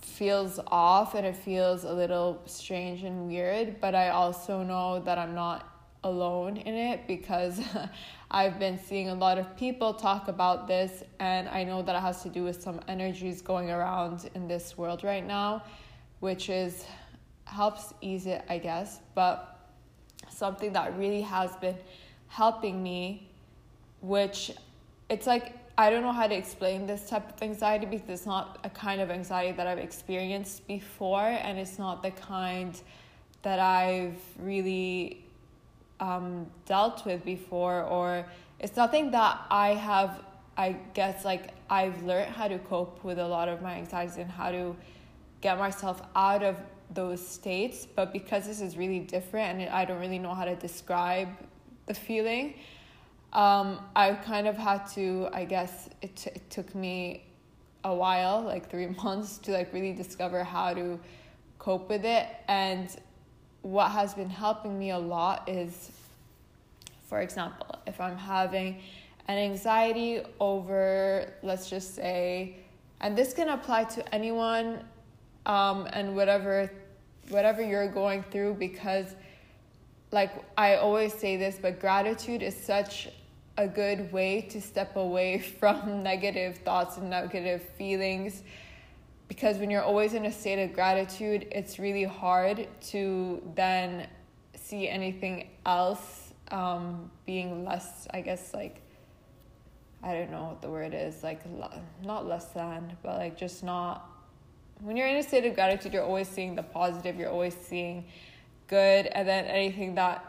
feels 0.00 0.60
off 0.68 1.14
and 1.14 1.26
it 1.26 1.36
feels 1.36 1.84
a 1.84 1.92
little 1.92 2.40
strange 2.46 3.02
and 3.02 3.26
weird 3.26 3.80
but 3.80 3.96
i 3.96 4.10
also 4.10 4.62
know 4.62 5.00
that 5.00 5.18
i'm 5.18 5.34
not 5.34 5.74
alone 6.04 6.56
in 6.56 6.74
it 6.74 7.06
because 7.08 7.60
i've 8.38 8.58
been 8.58 8.78
seeing 8.78 9.08
a 9.08 9.14
lot 9.14 9.36
of 9.38 9.46
people 9.56 9.94
talk 9.94 10.28
about 10.28 10.66
this 10.66 11.02
and 11.20 11.48
i 11.48 11.64
know 11.64 11.80
that 11.82 11.94
it 11.96 12.02
has 12.08 12.22
to 12.22 12.28
do 12.28 12.42
with 12.48 12.58
some 12.66 12.78
energies 12.88 13.40
going 13.40 13.70
around 13.70 14.28
in 14.34 14.46
this 14.46 14.76
world 14.76 15.02
right 15.04 15.26
now 15.26 15.62
which 16.20 16.48
is 16.48 16.86
helps 17.44 17.94
ease 18.00 18.26
it, 18.26 18.44
I 18.48 18.58
guess. 18.58 19.00
But 19.14 19.58
something 20.28 20.72
that 20.72 20.96
really 20.98 21.22
has 21.22 21.54
been 21.56 21.76
helping 22.28 22.82
me, 22.82 23.28
which 24.00 24.52
it's 25.08 25.26
like 25.26 25.54
I 25.76 25.90
don't 25.90 26.02
know 26.02 26.12
how 26.12 26.28
to 26.28 26.34
explain 26.34 26.86
this 26.86 27.08
type 27.08 27.34
of 27.34 27.42
anxiety 27.42 27.86
because 27.86 28.08
it's 28.08 28.26
not 28.26 28.58
a 28.62 28.70
kind 28.70 29.00
of 29.00 29.10
anxiety 29.10 29.52
that 29.56 29.66
I've 29.66 29.78
experienced 29.78 30.66
before, 30.68 31.26
and 31.26 31.58
it's 31.58 31.78
not 31.78 32.02
the 32.02 32.12
kind 32.12 32.80
that 33.42 33.58
I've 33.58 34.20
really 34.38 35.23
um, 36.00 36.46
dealt 36.66 37.04
with 37.06 37.24
before, 37.24 37.82
or 37.82 38.26
it's 38.60 38.76
nothing 38.76 39.10
that 39.12 39.40
I 39.50 39.74
have, 39.74 40.24
I 40.56 40.76
guess, 40.94 41.24
like 41.24 41.50
I've 41.70 42.02
learned 42.04 42.32
how 42.32 42.48
to 42.48 42.58
cope 42.58 43.02
with 43.04 43.18
a 43.18 43.26
lot 43.26 43.48
of 43.48 43.62
my 43.62 43.74
anxieties 43.74 44.16
and 44.16 44.30
how 44.30 44.50
to 44.50 44.76
get 45.40 45.58
myself 45.58 46.02
out 46.16 46.42
of 46.42 46.56
those 46.92 47.26
states. 47.26 47.86
But 47.86 48.12
because 48.12 48.46
this 48.46 48.60
is 48.60 48.76
really 48.76 49.00
different 49.00 49.60
and 49.60 49.70
I 49.70 49.84
don't 49.84 50.00
really 50.00 50.18
know 50.18 50.34
how 50.34 50.44
to 50.44 50.56
describe 50.56 51.28
the 51.86 51.94
feeling, 51.94 52.54
um, 53.32 53.80
I 53.96 54.12
kind 54.12 54.46
of 54.46 54.56
had 54.56 54.86
to, 54.94 55.28
I 55.32 55.44
guess 55.44 55.88
it, 56.02 56.14
t- 56.16 56.30
it 56.34 56.48
took 56.50 56.74
me 56.74 57.24
a 57.82 57.94
while, 57.94 58.42
like 58.42 58.70
three 58.70 58.86
months, 59.04 59.38
to 59.38 59.52
like 59.52 59.72
really 59.72 59.92
discover 59.92 60.44
how 60.44 60.74
to 60.74 60.98
cope 61.58 61.88
with 61.88 62.04
it. 62.04 62.28
And 62.48 62.94
what 63.64 63.90
has 63.92 64.12
been 64.12 64.28
helping 64.28 64.78
me 64.78 64.90
a 64.90 64.98
lot 64.98 65.48
is, 65.48 65.90
for 67.08 67.22
example, 67.22 67.66
if 67.86 67.98
I'm 67.98 68.18
having 68.18 68.78
an 69.26 69.38
anxiety 69.38 70.20
over, 70.38 71.32
let's 71.42 71.70
just 71.70 71.94
say, 71.94 72.56
and 73.00 73.16
this 73.16 73.32
can 73.32 73.48
apply 73.48 73.84
to 73.84 74.14
anyone 74.14 74.84
um, 75.46 75.88
and 75.94 76.14
whatever 76.14 76.70
whatever 77.30 77.62
you're 77.62 77.88
going 77.88 78.22
through 78.24 78.52
because 78.52 79.14
like 80.12 80.30
I 80.58 80.76
always 80.76 81.14
say 81.14 81.38
this 81.38 81.58
but 81.60 81.80
gratitude 81.80 82.42
is 82.42 82.54
such 82.54 83.08
a 83.56 83.66
good 83.66 84.12
way 84.12 84.42
to 84.42 84.60
step 84.60 84.96
away 84.96 85.38
from 85.58 86.02
negative 86.02 86.58
thoughts 86.58 86.98
and 86.98 87.08
negative 87.08 87.62
feelings 87.62 88.42
because 89.28 89.58
when 89.58 89.70
you're 89.70 89.82
always 89.82 90.14
in 90.14 90.26
a 90.26 90.32
state 90.32 90.62
of 90.62 90.72
gratitude 90.72 91.46
it's 91.50 91.78
really 91.78 92.04
hard 92.04 92.68
to 92.80 93.42
then 93.54 94.06
see 94.54 94.88
anything 94.88 95.48
else 95.66 96.32
um, 96.50 97.10
being 97.26 97.64
less 97.64 98.06
i 98.12 98.20
guess 98.20 98.52
like 98.54 98.80
i 100.02 100.12
don't 100.12 100.30
know 100.30 100.44
what 100.44 100.62
the 100.62 100.68
word 100.68 100.94
is 100.94 101.22
like 101.22 101.40
not 102.02 102.26
less 102.26 102.46
than 102.46 102.96
but 103.02 103.18
like 103.18 103.36
just 103.36 103.64
not 103.64 104.10
when 104.80 104.96
you're 104.96 105.06
in 105.06 105.16
a 105.16 105.22
state 105.22 105.46
of 105.46 105.54
gratitude, 105.54 105.92
you're 105.92 106.04
always 106.04 106.28
seeing 106.28 106.54
the 106.54 106.62
positive, 106.62 107.16
you're 107.16 107.30
always 107.30 107.54
seeing 107.54 108.04
good, 108.66 109.06
and 109.06 109.26
then 109.26 109.44
anything 109.46 109.94
that 109.94 110.24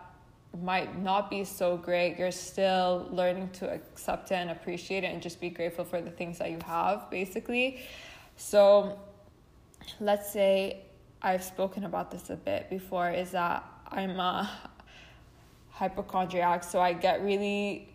might 0.62 0.98
not 1.02 1.30
be 1.30 1.44
so 1.44 1.76
great, 1.76 2.18
you're 2.18 2.32
still 2.32 3.08
learning 3.12 3.50
to 3.50 3.70
accept 3.70 4.32
it 4.32 4.36
and 4.36 4.50
appreciate 4.50 5.04
it 5.04 5.08
and 5.08 5.22
just 5.22 5.42
be 5.42 5.50
grateful 5.50 5.84
for 5.84 6.00
the 6.02 6.12
things 6.12 6.38
that 6.38 6.52
you 6.52 6.60
have, 6.66 7.10
basically. 7.10 7.82
So, 8.38 9.00
let's 10.00 10.32
say 10.32 10.82
I've 11.22 11.44
spoken 11.44 11.86
about 11.86 12.12
this 12.12 12.30
a 12.30 12.36
bit 12.36 12.70
before 12.70 13.10
is 13.10 13.32
that 13.32 13.64
I'm 13.88 14.20
a 14.20 14.50
hypochondriac, 15.72 16.64
so 16.64 16.80
I 16.80 16.94
get 16.94 17.24
really 17.24 17.90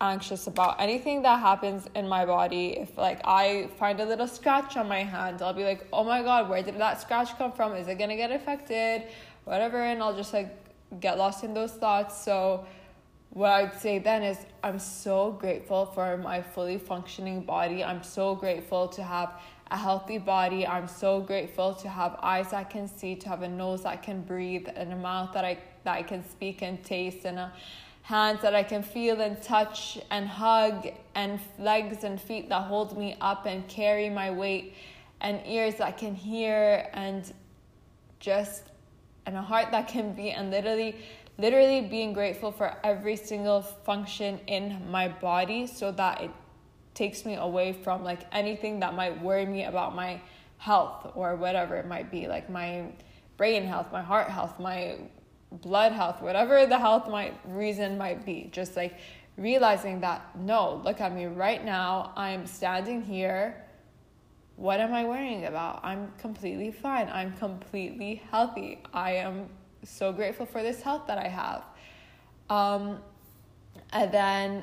anxious 0.00 0.46
about 0.46 0.78
anything 0.78 1.22
that 1.22 1.40
happens 1.40 1.88
in 1.94 2.06
my 2.06 2.26
body. 2.26 2.78
If 2.78 2.98
like 2.98 3.20
I 3.24 3.68
find 3.78 4.00
a 4.00 4.04
little 4.04 4.28
scratch 4.28 4.76
on 4.76 4.88
my 4.88 5.02
hand, 5.02 5.42
I'll 5.42 5.54
be 5.54 5.64
like, 5.64 5.86
"Oh 5.92 6.04
my 6.04 6.22
god, 6.22 6.48
where 6.50 6.62
did 6.62 6.78
that 6.78 7.00
scratch 7.00 7.36
come 7.38 7.52
from? 7.52 7.74
Is 7.74 7.88
it 7.88 7.96
going 7.96 8.10
to 8.10 8.16
get 8.16 8.30
affected?" 8.30 9.04
whatever, 9.46 9.80
and 9.80 10.02
I'll 10.02 10.16
just 10.16 10.34
like 10.34 10.54
get 11.00 11.16
lost 11.16 11.44
in 11.44 11.54
those 11.54 11.72
thoughts. 11.72 12.20
So 12.22 12.66
what 13.36 13.50
I'd 13.50 13.78
say 13.78 13.98
then 13.98 14.22
is 14.22 14.38
I'm 14.64 14.78
so 14.78 15.32
grateful 15.32 15.84
for 15.84 16.16
my 16.16 16.40
fully 16.40 16.78
functioning 16.78 17.42
body. 17.42 17.84
I'm 17.84 18.02
so 18.02 18.34
grateful 18.34 18.88
to 18.88 19.02
have 19.02 19.30
a 19.70 19.76
healthy 19.76 20.16
body. 20.16 20.66
I'm 20.66 20.88
so 20.88 21.20
grateful 21.20 21.74
to 21.74 21.88
have 21.90 22.18
eyes 22.22 22.52
that 22.52 22.70
can 22.70 22.88
see, 22.88 23.14
to 23.16 23.28
have 23.28 23.42
a 23.42 23.48
nose 23.48 23.82
that 23.82 24.02
can 24.02 24.22
breathe, 24.22 24.68
and 24.74 24.90
a 24.90 24.96
mouth 24.96 25.34
that 25.34 25.44
I 25.44 25.58
that 25.84 25.96
I 25.96 26.02
can 26.02 26.26
speak 26.26 26.62
and 26.62 26.82
taste, 26.82 27.26
and 27.26 27.38
a 27.38 27.52
hands 28.00 28.40
that 28.40 28.54
I 28.54 28.62
can 28.62 28.82
feel 28.82 29.20
and 29.20 29.42
touch 29.42 29.98
and 30.10 30.26
hug, 30.26 30.88
and 31.14 31.38
legs 31.58 32.04
and 32.04 32.18
feet 32.18 32.48
that 32.48 32.62
hold 32.62 32.96
me 32.96 33.18
up 33.20 33.44
and 33.44 33.68
carry 33.68 34.08
my 34.08 34.30
weight, 34.30 34.72
and 35.20 35.42
ears 35.46 35.74
that 35.74 35.98
can 35.98 36.14
hear, 36.14 36.88
and 36.94 37.30
just 38.18 38.62
and 39.26 39.36
a 39.36 39.42
heart 39.42 39.72
that 39.72 39.88
can 39.88 40.14
beat, 40.14 40.32
and 40.32 40.50
literally 40.50 40.96
literally 41.38 41.82
being 41.82 42.12
grateful 42.12 42.50
for 42.50 42.74
every 42.82 43.16
single 43.16 43.62
function 43.62 44.40
in 44.46 44.82
my 44.90 45.08
body 45.08 45.66
so 45.66 45.92
that 45.92 46.22
it 46.22 46.30
takes 46.94 47.24
me 47.24 47.34
away 47.34 47.72
from 47.72 48.02
like 48.02 48.20
anything 48.32 48.80
that 48.80 48.94
might 48.94 49.20
worry 49.22 49.44
me 49.44 49.64
about 49.64 49.94
my 49.94 50.20
health 50.58 51.12
or 51.14 51.36
whatever 51.36 51.76
it 51.76 51.86
might 51.86 52.10
be 52.10 52.26
like 52.26 52.48
my 52.48 52.86
brain 53.36 53.64
health 53.64 53.92
my 53.92 54.00
heart 54.00 54.30
health 54.30 54.58
my 54.58 54.96
blood 55.50 55.92
health 55.92 56.22
whatever 56.22 56.64
the 56.66 56.78
health 56.78 57.08
might 57.08 57.38
reason 57.46 57.98
might 57.98 58.24
be. 58.24 58.48
Just 58.52 58.76
like 58.76 58.98
realizing 59.36 60.00
that 60.00 60.36
no 60.38 60.80
look 60.84 61.00
at 61.00 61.14
me 61.14 61.26
right 61.26 61.64
now. 61.64 62.12
I'm 62.16 62.46
standing 62.46 63.02
here. 63.02 63.62
What 64.56 64.80
am 64.80 64.94
i 64.94 65.04
worrying 65.04 65.44
about? 65.44 65.80
I'm 65.84 66.12
completely 66.18 66.70
fine. 66.70 67.10
I'm 67.12 67.32
completely 67.36 68.22
healthy. 68.30 68.82
I 68.94 69.12
am 69.12 69.50
so 69.88 70.12
grateful 70.12 70.46
for 70.46 70.62
this 70.62 70.82
health 70.82 71.06
that 71.06 71.18
i 71.18 71.28
have. 71.28 71.62
Um, 72.50 72.98
and 73.92 74.12
then 74.12 74.62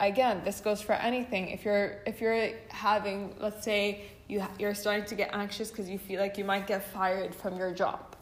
again 0.00 0.42
this 0.44 0.60
goes 0.60 0.80
for 0.80 0.92
anything. 0.92 1.48
If 1.48 1.64
you're 1.64 1.98
if 2.06 2.20
you're 2.20 2.50
having 2.68 3.34
let's 3.40 3.64
say 3.64 4.04
you 4.28 4.44
you're 4.58 4.74
starting 4.74 5.04
to 5.06 5.14
get 5.14 5.30
anxious 5.32 5.70
because 5.70 5.88
you 5.88 5.98
feel 5.98 6.20
like 6.20 6.38
you 6.38 6.44
might 6.44 6.66
get 6.66 6.82
fired 6.92 7.34
from 7.34 7.56
your 7.56 7.72
job. 7.72 8.16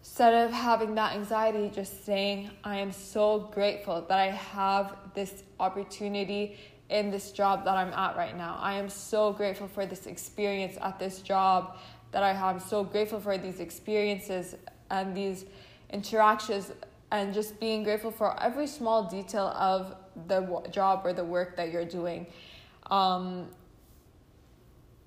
Instead 0.00 0.34
of 0.46 0.52
having 0.52 0.94
that 0.94 1.14
anxiety 1.14 1.70
just 1.74 2.04
saying 2.04 2.50
i 2.64 2.76
am 2.76 2.92
so 2.92 3.50
grateful 3.52 4.04
that 4.08 4.18
i 4.18 4.30
have 4.30 4.96
this 5.14 5.42
opportunity 5.58 6.56
in 6.90 7.10
this 7.10 7.32
job 7.32 7.64
that 7.64 7.76
i'm 7.76 7.92
at 7.92 8.16
right 8.16 8.36
now. 8.36 8.56
I 8.60 8.74
am 8.74 8.88
so 8.88 9.32
grateful 9.32 9.68
for 9.68 9.84
this 9.86 10.06
experience 10.06 10.78
at 10.80 10.98
this 10.98 11.20
job 11.20 11.76
that 12.12 12.22
i 12.22 12.32
have. 12.32 12.56
I'm 12.56 12.60
so 12.60 12.84
grateful 12.84 13.20
for 13.20 13.36
these 13.36 13.60
experiences 13.60 14.54
and 14.90 15.16
these 15.16 15.44
interactions 15.90 16.72
and 17.10 17.32
just 17.32 17.58
being 17.60 17.82
grateful 17.82 18.10
for 18.10 18.40
every 18.42 18.66
small 18.66 19.04
detail 19.08 19.48
of 19.48 19.94
the 20.26 20.62
job 20.70 21.02
or 21.04 21.12
the 21.12 21.24
work 21.24 21.56
that 21.56 21.70
you're 21.70 21.84
doing. 21.84 22.26
Um, 22.90 23.48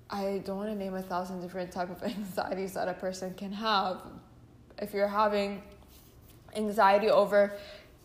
I 0.08 0.42
don't 0.44 0.56
want 0.56 0.70
to 0.70 0.76
name 0.76 0.94
a 0.94 1.02
thousand 1.02 1.40
different 1.40 1.70
type 1.70 1.90
of 1.90 2.02
anxieties 2.16 2.72
that 2.74 2.88
a 2.88 2.94
person 2.94 3.34
can 3.34 3.52
have. 3.52 3.98
If 4.78 4.94
you're 4.94 5.08
having 5.08 5.62
anxiety 6.56 7.10
over 7.10 7.52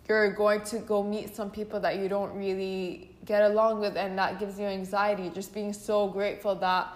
you're 0.07 0.31
going 0.31 0.61
to 0.61 0.79
go 0.79 1.03
meet 1.03 1.35
some 1.35 1.49
people 1.49 1.79
that 1.79 1.97
you 1.97 2.07
don't 2.07 2.33
really 2.35 3.09
get 3.25 3.41
along 3.43 3.79
with 3.79 3.97
and 3.97 4.17
that 4.17 4.39
gives 4.39 4.59
you 4.59 4.65
anxiety, 4.65 5.31
just 5.33 5.53
being 5.53 5.73
so 5.73 6.07
grateful 6.07 6.55
that 6.55 6.88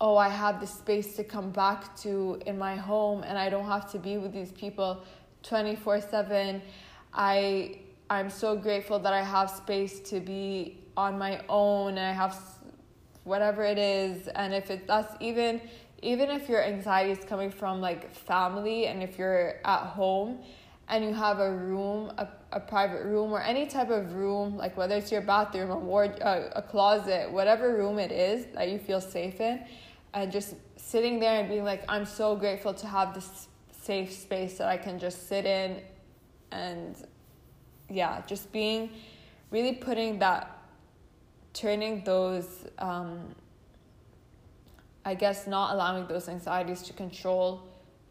oh, 0.00 0.16
I 0.16 0.28
have 0.28 0.60
the 0.60 0.66
space 0.66 1.16
to 1.16 1.24
come 1.24 1.50
back 1.50 1.96
to 1.98 2.40
in 2.46 2.58
my 2.58 2.76
home 2.76 3.22
and 3.22 3.38
I 3.38 3.48
don't 3.48 3.66
have 3.66 3.90
to 3.92 3.98
be 3.98 4.18
with 4.18 4.32
these 4.32 4.52
people 4.52 5.02
24/7. 5.42 6.60
I 7.14 7.78
I'm 8.08 8.30
so 8.30 8.56
grateful 8.56 8.98
that 9.00 9.12
I 9.12 9.22
have 9.22 9.50
space 9.50 10.00
to 10.10 10.20
be 10.20 10.78
on 10.96 11.18
my 11.18 11.40
own 11.48 11.98
and 11.98 12.06
I 12.06 12.12
have 12.12 12.38
whatever 13.24 13.64
it 13.64 13.78
is 13.78 14.28
and 14.28 14.54
if 14.54 14.70
it 14.70 14.86
that's 14.86 15.12
even 15.20 15.60
even 16.02 16.30
if 16.30 16.48
your 16.48 16.62
anxiety 16.62 17.10
is 17.10 17.24
coming 17.24 17.50
from 17.50 17.80
like 17.80 18.14
family 18.14 18.86
and 18.86 19.02
if 19.02 19.18
you're 19.18 19.54
at 19.64 19.80
home 19.80 20.38
and 20.88 21.04
you 21.04 21.12
have 21.12 21.40
a 21.40 21.50
room 21.50 22.12
a, 22.18 22.28
a 22.52 22.60
private 22.60 23.04
room 23.04 23.32
or 23.32 23.40
any 23.40 23.66
type 23.66 23.90
of 23.90 24.12
room 24.14 24.56
like 24.56 24.76
whether 24.76 24.94
it's 24.94 25.10
your 25.10 25.22
bathroom 25.22 25.70
a 25.70 25.76
ward 25.76 26.10
a, 26.20 26.58
a 26.58 26.62
closet 26.62 27.30
whatever 27.32 27.76
room 27.76 27.98
it 27.98 28.12
is 28.12 28.46
that 28.54 28.68
you 28.68 28.78
feel 28.78 29.00
safe 29.00 29.40
in 29.40 29.64
and 30.14 30.32
just 30.32 30.54
sitting 30.76 31.18
there 31.18 31.40
and 31.40 31.48
being 31.48 31.64
like 31.64 31.84
i'm 31.88 32.04
so 32.04 32.36
grateful 32.36 32.72
to 32.72 32.86
have 32.86 33.14
this 33.14 33.48
safe 33.82 34.12
space 34.12 34.58
that 34.58 34.68
i 34.68 34.76
can 34.76 34.98
just 34.98 35.28
sit 35.28 35.44
in 35.44 35.80
and 36.52 37.06
yeah, 37.88 38.22
just 38.26 38.52
being 38.52 38.90
really 39.50 39.72
putting 39.72 40.18
that, 40.18 40.58
turning 41.52 42.02
those, 42.04 42.66
um, 42.78 43.34
I 45.04 45.14
guess, 45.14 45.46
not 45.46 45.74
allowing 45.74 46.06
those 46.06 46.28
anxieties 46.28 46.82
to 46.82 46.92
control 46.92 47.62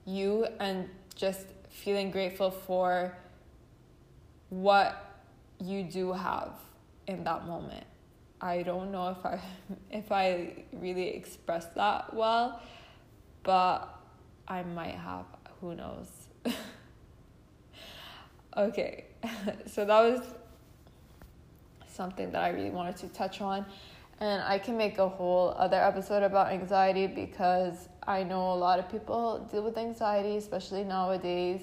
you 0.06 0.48
and 0.60 0.90
just 1.16 1.48
feeling 1.70 2.12
grateful 2.12 2.52
for 2.52 3.18
what 4.50 5.22
you 5.60 5.84
do 5.84 6.14
have 6.14 6.54
in 7.08 7.24
that 7.24 7.46
moment. 7.46 7.86
I 8.42 8.64
don't 8.64 8.92
know 8.92 9.10
if 9.10 9.26
I 9.26 9.40
if 9.92 10.12
I 10.12 10.64
really 10.74 11.10
expressed 11.10 11.76
that 11.76 12.14
well, 12.14 12.62
but 13.44 14.00
I 14.48 14.64
might 14.64 14.96
have. 14.96 15.26
Who 15.62 15.76
knows? 15.76 16.10
okay. 18.58 19.06
so 19.66 19.86
that 19.86 20.02
was 20.02 20.22
something 21.88 22.32
that 22.32 22.44
I 22.44 22.50
really 22.50 22.70
wanted 22.70 22.98
to 22.98 23.08
touch 23.10 23.42
on. 23.42 23.66
And 24.20 24.42
I 24.44 24.60
can 24.60 24.78
make 24.78 24.98
a 24.98 25.10
whole 25.10 25.54
other 25.58 25.82
episode 25.82 26.24
about 26.24 26.52
anxiety 26.52 27.08
because 27.08 27.90
I 28.08 28.24
know 28.24 28.54
a 28.54 28.56
lot 28.56 28.80
of 28.80 28.90
people 28.90 29.48
deal 29.52 29.64
with 29.64 29.78
anxiety, 29.78 30.38
especially 30.38 30.84
nowadays. 30.84 31.62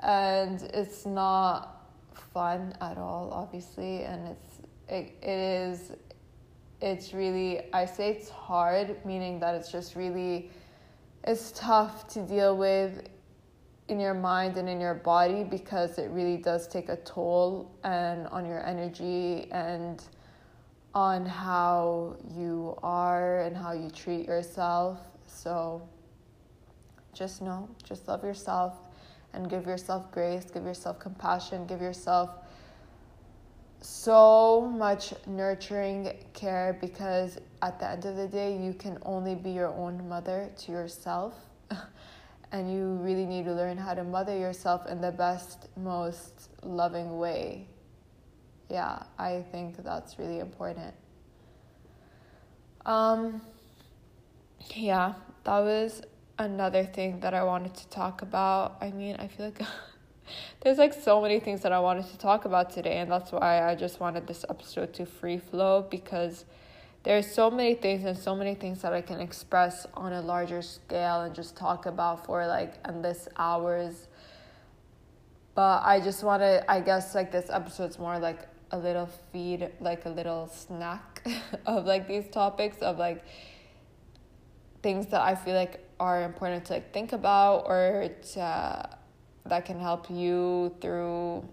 And 0.00 0.62
it's 0.62 1.04
not 1.04 1.84
fun 2.32 2.74
at 2.80 2.96
all, 2.96 3.30
obviously. 3.32 4.04
And 4.04 4.28
it's, 4.28 4.47
it, 4.88 5.16
it 5.22 5.28
is, 5.28 5.92
it's 6.80 7.12
really, 7.12 7.72
I 7.72 7.84
say 7.84 8.10
it's 8.10 8.28
hard, 8.28 9.04
meaning 9.04 9.40
that 9.40 9.54
it's 9.54 9.70
just 9.70 9.96
really, 9.96 10.50
it's 11.24 11.52
tough 11.52 12.08
to 12.08 12.22
deal 12.22 12.56
with 12.56 13.08
in 13.88 13.98
your 13.98 14.14
mind 14.14 14.56
and 14.56 14.68
in 14.68 14.80
your 14.80 14.94
body 14.94 15.44
because 15.44 15.98
it 15.98 16.10
really 16.10 16.36
does 16.36 16.68
take 16.68 16.88
a 16.88 16.96
toll 16.96 17.74
and 17.84 18.26
on 18.28 18.44
your 18.44 18.64
energy 18.66 19.48
and 19.50 20.04
on 20.94 21.24
how 21.24 22.16
you 22.36 22.78
are 22.82 23.40
and 23.42 23.56
how 23.56 23.72
you 23.72 23.90
treat 23.90 24.26
yourself. 24.26 24.98
So 25.26 25.86
just 27.12 27.42
know, 27.42 27.68
just 27.82 28.08
love 28.08 28.24
yourself 28.24 28.74
and 29.32 29.48
give 29.48 29.66
yourself 29.66 30.10
grace, 30.10 30.44
give 30.44 30.64
yourself 30.64 30.98
compassion, 30.98 31.66
give 31.66 31.80
yourself 31.80 32.30
so 33.88 34.70
much 34.76 35.14
nurturing 35.26 36.12
care 36.34 36.76
because 36.78 37.38
at 37.62 37.80
the 37.80 37.88
end 37.88 38.04
of 38.04 38.16
the 38.16 38.28
day, 38.28 38.54
you 38.54 38.74
can 38.74 38.98
only 39.02 39.34
be 39.34 39.50
your 39.50 39.68
own 39.68 40.06
mother 40.06 40.50
to 40.58 40.72
yourself. 40.72 41.34
and 42.52 42.70
you 42.70 42.98
really 43.00 43.24
need 43.24 43.46
to 43.46 43.54
learn 43.54 43.78
how 43.78 43.94
to 43.94 44.04
mother 44.04 44.36
yourself 44.36 44.86
in 44.86 45.00
the 45.00 45.10
best, 45.10 45.68
most 45.74 46.50
loving 46.62 47.18
way. 47.18 47.66
Yeah, 48.68 49.04
I 49.18 49.42
think 49.52 49.82
that's 49.82 50.18
really 50.18 50.40
important. 50.40 50.94
Um, 52.84 53.40
yeah, 54.74 55.14
that 55.44 55.60
was 55.60 56.02
another 56.38 56.84
thing 56.84 57.20
that 57.20 57.32
I 57.32 57.42
wanted 57.42 57.74
to 57.74 57.88
talk 57.88 58.20
about. 58.20 58.76
I 58.82 58.90
mean, 58.90 59.16
I 59.16 59.28
feel 59.28 59.46
like 59.46 59.62
there's 60.60 60.78
like 60.78 60.92
so 60.92 61.20
many 61.20 61.40
things 61.40 61.62
that 61.62 61.72
I 61.72 61.80
wanted 61.80 62.06
to 62.06 62.18
talk 62.18 62.44
about 62.44 62.70
today, 62.70 62.98
and 62.98 63.10
that's 63.10 63.32
why 63.32 63.68
I 63.68 63.74
just 63.74 64.00
wanted 64.00 64.26
this 64.26 64.44
episode 64.48 64.92
to 64.94 65.06
free 65.06 65.38
flow 65.38 65.86
because 65.88 66.44
there's 67.04 67.30
so 67.30 67.50
many 67.50 67.74
things 67.74 68.04
and 68.04 68.18
so 68.18 68.34
many 68.34 68.54
things 68.54 68.82
that 68.82 68.92
I 68.92 69.00
can 69.00 69.20
express 69.20 69.86
on 69.94 70.12
a 70.12 70.20
larger 70.20 70.62
scale 70.62 71.22
and 71.22 71.34
just 71.34 71.56
talk 71.56 71.86
about 71.86 72.26
for 72.26 72.46
like 72.46 72.74
endless 72.86 73.28
hours. 73.36 74.08
But 75.54 75.82
I 75.84 76.00
just 76.00 76.22
want 76.22 76.42
to, 76.42 76.64
I 76.70 76.80
guess, 76.80 77.14
like 77.14 77.32
this 77.32 77.50
episode's 77.50 77.98
more 77.98 78.18
like 78.18 78.40
a 78.70 78.78
little 78.78 79.08
feed, 79.32 79.70
like 79.80 80.04
a 80.04 80.10
little 80.10 80.48
snack 80.48 81.26
of 81.66 81.86
like 81.86 82.06
these 82.06 82.28
topics 82.28 82.78
of 82.78 82.98
like 82.98 83.24
things 84.82 85.06
that 85.06 85.20
I 85.20 85.34
feel 85.34 85.54
like 85.54 85.84
are 85.98 86.22
important 86.22 86.64
to 86.66 86.74
like 86.74 86.92
think 86.92 87.12
about 87.12 87.64
or 87.66 88.10
to, 88.34 88.97
that 89.46 89.64
can 89.64 89.80
help 89.80 90.10
you 90.10 90.74
through 90.80 91.48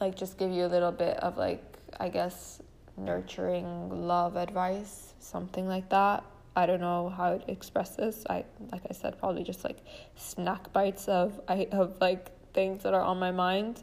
like 0.00 0.16
just 0.16 0.38
give 0.38 0.50
you 0.50 0.64
a 0.64 0.70
little 0.70 0.92
bit 0.92 1.16
of 1.18 1.36
like 1.36 1.62
I 1.98 2.08
guess 2.08 2.60
nurturing 2.96 4.06
love 4.06 4.36
advice, 4.36 5.14
something 5.18 5.66
like 5.66 5.88
that. 5.90 6.24
I 6.56 6.66
don't 6.66 6.80
know 6.80 7.08
how 7.08 7.38
to 7.38 7.50
express 7.50 7.96
this. 7.96 8.24
I 8.28 8.44
like 8.72 8.82
I 8.88 8.92
said, 8.92 9.18
probably 9.18 9.44
just 9.44 9.64
like 9.64 9.78
snack 10.16 10.72
bites 10.72 11.08
of 11.08 11.40
I 11.48 11.68
of 11.72 12.00
like 12.00 12.30
things 12.52 12.82
that 12.82 12.94
are 12.94 13.02
on 13.02 13.18
my 13.18 13.30
mind. 13.30 13.82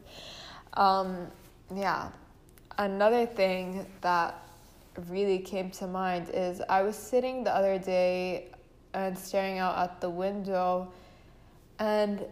Um, 0.73 1.27
yeah. 1.73 2.09
Another 2.77 3.25
thing 3.25 3.85
that 4.01 4.43
really 5.07 5.39
came 5.39 5.71
to 5.71 5.87
mind 5.87 6.29
is 6.33 6.61
I 6.67 6.81
was 6.83 6.97
sitting 6.97 7.43
the 7.43 7.55
other 7.55 7.79
day 7.79 8.47
and 8.93 9.17
staring 9.17 9.59
out 9.59 9.77
at 9.77 10.01
the 10.01 10.09
window 10.09 10.91
and 11.79 12.25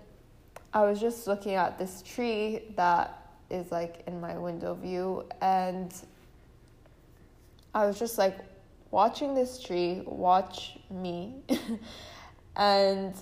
I 0.74 0.86
was 0.86 1.00
just 1.00 1.28
looking 1.28 1.56
at 1.56 1.78
this 1.78 2.02
tree 2.02 2.74
that 2.76 3.20
is 3.50 3.72
like 3.72 4.04
in 4.08 4.20
my 4.20 4.38
window 4.38 4.74
view 4.74 5.26
and 5.42 5.94
I 7.76 7.86
was 7.86 8.00
just 8.00 8.18
like 8.18 8.38
watching 8.92 9.36
this 9.36 9.62
tree 9.62 10.04
watch 10.06 10.78
me. 10.90 11.36
And 12.56 13.16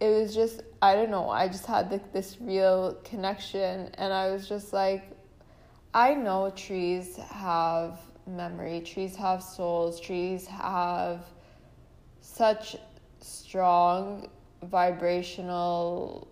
it 0.00 0.08
was 0.08 0.34
just 0.34 0.62
I 0.80 0.94
don't 0.94 1.10
know 1.10 1.28
I 1.28 1.46
just 1.48 1.66
had 1.66 1.90
like 1.90 2.12
this 2.12 2.38
real 2.40 2.94
connection 3.04 3.90
and 3.94 4.12
I 4.12 4.30
was 4.30 4.48
just 4.48 4.72
like 4.72 5.04
I 5.92 6.14
know 6.14 6.50
trees 6.56 7.16
have 7.16 8.00
memory 8.26 8.80
trees 8.80 9.14
have 9.16 9.42
souls 9.42 10.00
trees 10.00 10.46
have 10.46 11.24
such 12.22 12.76
strong 13.20 14.28
vibrational 14.62 16.28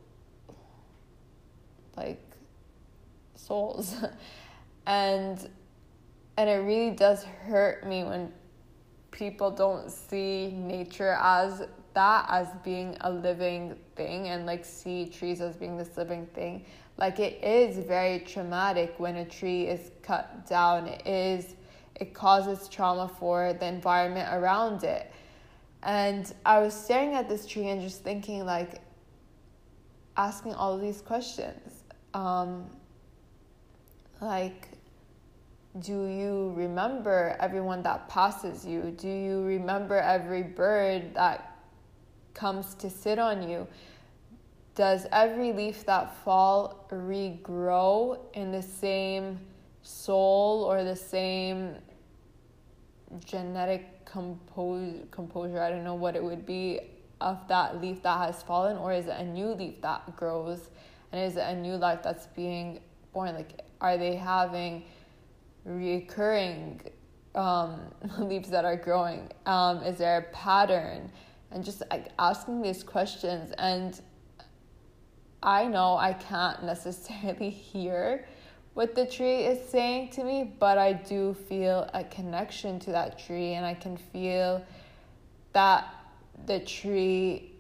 like 1.97 2.23
souls. 3.35 3.95
And 4.87 5.51
and 6.39 6.49
it 6.49 6.63
really 6.65 6.97
does 6.97 7.25
hurt 7.25 7.87
me 7.87 8.05
when 8.05 8.33
people 9.11 9.51
don't 9.51 9.91
see 9.91 10.51
nature 10.53 11.19
as 11.21 11.67
that 11.93 12.27
as 12.31 12.49
being 12.65 12.97
a 13.03 13.11
living 13.11 13.77
thing 13.97 14.29
and 14.29 14.47
like 14.47 14.65
see 14.65 15.07
trees 15.07 15.43
as 15.43 15.57
being 15.57 15.77
this 15.77 15.97
living 15.99 16.27
thing. 16.29 16.65
Like 16.97 17.19
it 17.21 17.45
is 17.45 17.85
very 17.85 18.21
traumatic 18.21 18.95
when 18.97 19.17
a 19.17 19.25
tree 19.27 19.67
is 19.67 19.91
cut 20.03 20.47
down. 20.49 20.87
It 20.87 21.07
is 21.07 21.55
it 21.97 22.15
causes 22.15 22.67
trauma 22.69 23.09
for 23.09 23.53
the 23.53 23.67
environment 23.67 24.33
around 24.33 24.85
it 24.85 25.13
and 25.83 26.35
i 26.45 26.59
was 26.59 26.75
staring 26.75 27.15
at 27.15 27.29
this 27.29 27.47
tree 27.47 27.69
and 27.69 27.81
just 27.81 28.03
thinking 28.03 28.45
like 28.45 28.81
asking 30.17 30.55
all 30.55 30.79
these 30.79 31.01
questions 31.01 31.85
um, 32.15 32.67
like 34.21 34.69
do 35.81 36.07
you 36.07 36.53
remember 36.57 37.37
everyone 37.39 37.83
that 37.83 38.09
passes 38.09 38.67
you? 38.67 38.95
Do 38.97 39.09
you 39.09 39.45
remember 39.45 39.97
every 39.97 40.43
bird 40.43 41.15
that 41.15 41.57
comes 42.35 42.75
to 42.77 42.91
sit 42.91 43.19
on 43.19 43.49
you? 43.49 43.67
Does 44.75 45.07
every 45.13 45.53
leaf 45.53 45.85
that 45.87 46.17
fall 46.25 46.87
regrow 46.91 48.19
in 48.35 48.51
the 48.51 48.63
same 48.63 49.39
soul 49.83 50.65
or 50.65 50.85
the 50.85 50.97
same 50.97 51.77
genetic 53.25 53.98
compose, 54.11 55.05
composure? 55.11 55.61
I 55.61 55.71
don't 55.71 55.85
know 55.85 55.95
what 55.95 56.17
it 56.17 56.23
would 56.23 56.47
be 56.47 56.81
of 57.21 57.47
that 57.49 57.81
leaf 57.81 58.03
that 58.03 58.19
has 58.27 58.43
fallen, 58.43 58.77
or 58.77 58.93
is 58.93 59.07
it 59.07 59.17
a 59.19 59.25
new 59.25 59.49
leaf 59.49 59.81
that 59.83 60.17
grows? 60.17 60.71
And 61.13 61.23
is 61.23 61.37
it 61.37 61.45
a 61.47 61.55
new 61.55 61.75
life 61.75 62.03
that's 62.03 62.27
being 62.27 62.81
born? 63.13 63.35
Like, 63.35 63.61
are 63.81 63.97
they 63.97 64.17
having 64.17 64.85
recurring 65.65 66.81
um, 67.35 67.81
leaves 68.19 68.51
that 68.51 68.65
are 68.65 68.77
growing? 68.77 69.31
Um, 69.47 69.83
is 69.83 69.99
there 69.99 70.19
a 70.19 70.35
pattern? 70.35 71.11
And 71.51 71.65
just 71.65 71.83
like 71.91 72.09
asking 72.19 72.63
these 72.63 72.83
questions. 72.83 73.53
And 73.59 74.01
I 75.43 75.67
know 75.67 75.97
I 75.97 76.13
can't 76.13 76.63
necessarily 76.73 77.51
hear 77.51 78.27
what 78.79 78.95
the 78.95 79.05
tree 79.05 79.41
is 79.41 79.69
saying 79.71 80.09
to 80.09 80.23
me, 80.23 80.55
but 80.61 80.79
I 80.79 80.93
do 80.93 81.35
feel 81.49 81.91
a 81.95 82.05
connection 82.05 82.79
to 82.79 82.93
that 82.93 83.19
tree, 83.19 83.55
and 83.55 83.67
I 83.67 83.75
can 83.75 83.97
feel 83.97 84.65
that 85.53 85.93
the 86.47 86.61
tree 86.61 87.57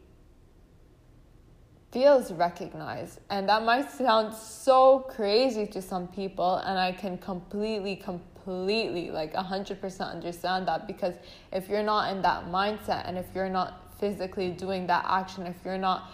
feels 1.90 2.30
recognized. 2.30 3.18
And 3.30 3.48
that 3.48 3.64
might 3.64 3.90
sound 3.90 4.32
so 4.32 5.00
crazy 5.00 5.66
to 5.66 5.82
some 5.82 6.06
people, 6.06 6.58
and 6.58 6.78
I 6.78 6.92
can 6.92 7.18
completely, 7.18 7.96
completely, 7.96 9.10
like 9.10 9.34
100% 9.34 10.00
understand 10.08 10.68
that 10.68 10.86
because 10.86 11.16
if 11.52 11.68
you're 11.68 11.82
not 11.82 12.12
in 12.12 12.22
that 12.22 12.44
mindset 12.44 13.08
and 13.08 13.18
if 13.18 13.26
you're 13.34 13.48
not 13.48 13.92
physically 13.98 14.50
doing 14.50 14.86
that 14.86 15.04
action, 15.08 15.48
if 15.48 15.56
you're 15.64 15.78
not 15.78 16.12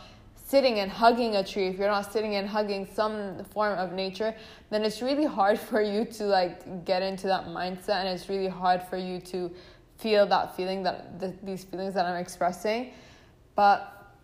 sitting 0.54 0.78
and 0.78 0.88
hugging 0.88 1.34
a 1.34 1.42
tree, 1.42 1.66
if 1.66 1.78
you're 1.78 1.88
not 1.88 2.12
sitting 2.12 2.36
and 2.36 2.48
hugging 2.48 2.86
some 2.86 3.42
form 3.46 3.76
of 3.76 3.92
nature, 3.92 4.32
then 4.70 4.84
it's 4.84 5.02
really 5.02 5.24
hard 5.24 5.58
for 5.58 5.82
you 5.82 6.04
to 6.04 6.22
like 6.22 6.84
get 6.84 7.02
into 7.02 7.26
that 7.26 7.46
mindset 7.46 7.96
and 8.02 8.08
it's 8.08 8.28
really 8.28 8.46
hard 8.46 8.80
for 8.80 8.96
you 8.96 9.18
to 9.18 9.50
feel 9.98 10.24
that 10.26 10.56
feeling 10.56 10.84
that 10.84 11.18
the, 11.18 11.34
these 11.42 11.64
feelings 11.64 11.92
that 11.94 12.06
I'm 12.06 12.20
expressing. 12.20 12.92
But 13.56 14.14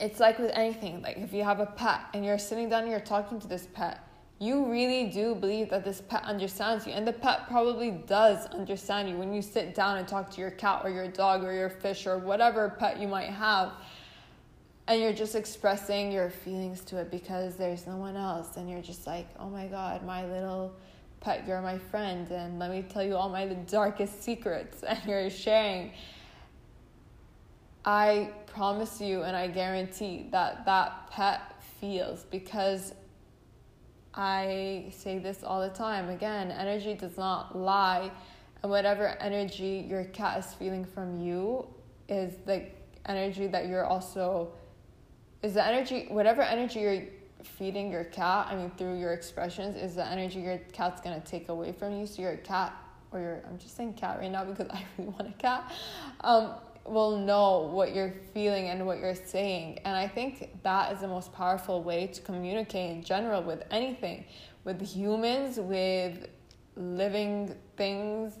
it's 0.00 0.20
like 0.20 0.38
with 0.38 0.52
anything 0.54 1.02
like 1.02 1.18
if 1.18 1.34
you 1.34 1.44
have 1.44 1.60
a 1.60 1.66
pet 1.66 2.00
and 2.14 2.24
you're 2.24 2.38
sitting 2.38 2.70
down 2.70 2.84
and 2.84 2.90
you're 2.90 3.08
talking 3.14 3.38
to 3.38 3.46
this 3.46 3.68
pet 3.74 4.08
you 4.40 4.66
really 4.66 5.04
do 5.04 5.36
believe 5.36 5.70
that 5.70 5.84
this 5.84 6.00
pet 6.00 6.24
understands 6.24 6.84
you 6.84 6.92
and 6.92 7.06
the 7.06 7.12
pet 7.12 7.46
probably 7.46 7.92
does 7.92 8.46
understand 8.46 9.08
you 9.08 9.16
when 9.16 9.32
you 9.32 9.40
sit 9.40 9.72
down 9.72 9.98
and 9.98 10.08
talk 10.08 10.28
to 10.28 10.40
your 10.40 10.50
cat 10.50 10.80
or 10.82 10.90
your 10.90 11.06
dog 11.06 11.44
or 11.44 11.52
your 11.52 11.70
fish 11.70 12.08
or 12.08 12.18
whatever 12.18 12.74
pet 12.80 12.98
you 12.98 13.06
might 13.06 13.30
have 13.30 13.70
and 14.86 15.00
you're 15.00 15.12
just 15.12 15.34
expressing 15.34 16.12
your 16.12 16.30
feelings 16.30 16.82
to 16.84 16.98
it 16.98 17.10
because 17.10 17.56
there's 17.56 17.86
no 17.86 17.96
one 17.96 18.16
else 18.16 18.56
and 18.56 18.68
you're 18.68 18.82
just 18.82 19.06
like 19.06 19.26
oh 19.38 19.48
my 19.48 19.66
god 19.66 20.04
my 20.04 20.26
little 20.26 20.74
pet 21.20 21.46
you're 21.46 21.62
my 21.62 21.78
friend 21.78 22.30
and 22.30 22.58
let 22.58 22.70
me 22.70 22.82
tell 22.82 23.02
you 23.02 23.16
all 23.16 23.28
my 23.28 23.46
darkest 23.46 24.22
secrets 24.22 24.82
and 24.88 24.98
you're 25.06 25.30
sharing 25.30 25.90
I 27.84 28.30
promise 28.46 29.00
you 29.00 29.22
and 29.22 29.36
I 29.36 29.48
guarantee 29.48 30.28
that 30.32 30.64
that 30.64 31.10
pet 31.10 31.62
feels 31.80 32.24
because 32.24 32.94
I 34.14 34.86
say 34.96 35.18
this 35.18 35.42
all 35.42 35.60
the 35.60 35.74
time. 35.74 36.08
Again, 36.08 36.50
energy 36.50 36.94
does 36.94 37.18
not 37.18 37.58
lie. 37.58 38.10
And 38.62 38.70
whatever 38.70 39.08
energy 39.20 39.84
your 39.86 40.04
cat 40.04 40.38
is 40.38 40.54
feeling 40.54 40.84
from 40.84 41.20
you 41.20 41.66
is 42.08 42.34
the 42.46 42.62
energy 43.06 43.46
that 43.48 43.66
you're 43.66 43.84
also 43.84 44.52
is 45.44 45.54
the 45.54 45.64
energy 45.64 46.06
whatever 46.08 46.42
energy 46.42 46.80
you're 46.80 47.02
feeding 47.44 47.92
your 47.92 48.04
cat, 48.04 48.48
I 48.50 48.56
mean 48.56 48.72
through 48.78 48.98
your 48.98 49.12
expressions 49.12 49.76
is 49.76 49.94
the 49.94 50.06
energy 50.06 50.40
your 50.40 50.58
cat's 50.72 51.00
going 51.02 51.20
to 51.20 51.26
take 51.26 51.50
away 51.50 51.72
from 51.72 51.98
you. 51.98 52.06
So 52.06 52.22
your 52.22 52.38
cat 52.38 52.74
or 53.12 53.20
your 53.20 53.42
I'm 53.46 53.58
just 53.58 53.76
saying 53.76 53.94
cat 53.94 54.18
right 54.18 54.30
now 54.30 54.44
because 54.44 54.68
I 54.72 54.82
really 54.96 55.10
want 55.10 55.28
a 55.28 55.32
cat. 55.32 55.72
Um 56.22 56.54
will 56.86 57.18
know 57.18 57.60
what 57.72 57.94
you're 57.94 58.14
feeling 58.34 58.68
and 58.68 58.86
what 58.86 58.98
you're 58.98 59.14
saying. 59.14 59.78
And 59.84 59.96
I 59.96 60.06
think 60.06 60.62
that 60.62 60.92
is 60.92 61.00
the 61.00 61.08
most 61.08 61.32
powerful 61.32 61.82
way 61.82 62.08
to 62.08 62.20
communicate 62.20 62.90
in 62.90 63.02
general 63.02 63.42
with 63.42 63.62
anything, 63.70 64.26
with 64.64 64.82
humans, 64.82 65.58
with 65.58 66.28
living 66.76 67.54
things 67.76 68.34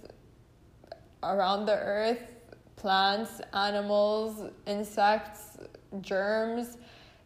around 1.22 1.64
the 1.64 1.76
earth, 1.76 2.20
plants, 2.76 3.40
animals, 3.54 4.50
insects, 4.66 5.56
germs. 6.00 6.76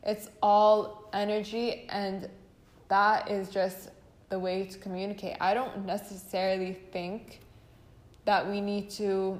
It's 0.04 0.28
all 0.42 1.08
energy, 1.12 1.86
and 1.88 2.28
that 2.88 3.30
is 3.30 3.50
just 3.50 3.90
the 4.28 4.38
way 4.38 4.64
to 4.64 4.78
communicate. 4.78 5.36
I 5.40 5.54
don't 5.54 5.84
necessarily 5.84 6.74
think 6.92 7.40
that 8.24 8.46
we 8.46 8.60
need 8.60 8.90
to 8.90 9.38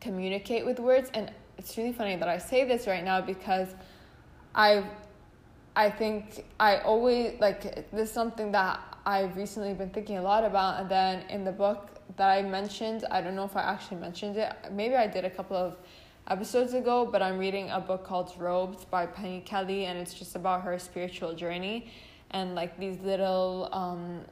communicate 0.00 0.66
with 0.66 0.78
words 0.80 1.10
and 1.14 1.32
it's 1.56 1.76
really 1.78 1.92
funny 1.92 2.16
that 2.16 2.28
I 2.28 2.38
say 2.38 2.64
this 2.64 2.86
right 2.86 3.04
now 3.04 3.20
because 3.20 3.68
I 4.54 4.84
I 5.74 5.90
think 5.90 6.44
I 6.58 6.78
always 6.78 7.38
like 7.40 7.90
this 7.92 8.08
is 8.08 8.12
something 8.12 8.50
that 8.52 8.80
I've 9.04 9.36
recently 9.36 9.72
been 9.74 9.90
thinking 9.90 10.18
a 10.18 10.22
lot 10.22 10.44
about 10.44 10.80
and 10.80 10.90
then 10.90 11.28
in 11.30 11.44
the 11.44 11.52
book 11.52 11.90
that 12.16 12.28
I 12.28 12.42
mentioned, 12.42 13.04
I 13.10 13.20
don't 13.20 13.34
know 13.34 13.44
if 13.44 13.56
I 13.56 13.62
actually 13.62 13.98
mentioned 13.98 14.36
it. 14.36 14.52
Maybe 14.72 14.94
I 14.94 15.06
did 15.06 15.24
a 15.24 15.30
couple 15.30 15.56
of 15.56 15.76
episodes 16.28 16.74
ago, 16.74 17.08
but 17.10 17.22
I'm 17.22 17.38
reading 17.38 17.70
a 17.70 17.80
book 17.80 18.04
called 18.04 18.32
Robes 18.36 18.84
by 18.84 19.06
Penny 19.06 19.42
Kelly 19.42 19.86
and 19.86 19.96
it's 19.98 20.12
just 20.12 20.34
about 20.34 20.62
her 20.62 20.78
spiritual 20.78 21.34
journey 21.34 21.92
and 22.32 22.54
like 22.54 22.78
these 22.78 22.98
little 23.00 23.68
um 23.72 24.22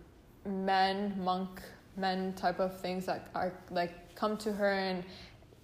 men, 0.44 1.14
monk 1.18 1.62
men 1.96 2.32
type 2.34 2.58
of 2.58 2.78
things 2.80 3.06
that 3.06 3.28
are 3.34 3.52
like 3.70 4.14
come 4.16 4.36
to 4.38 4.52
her 4.52 4.72
and 4.72 5.04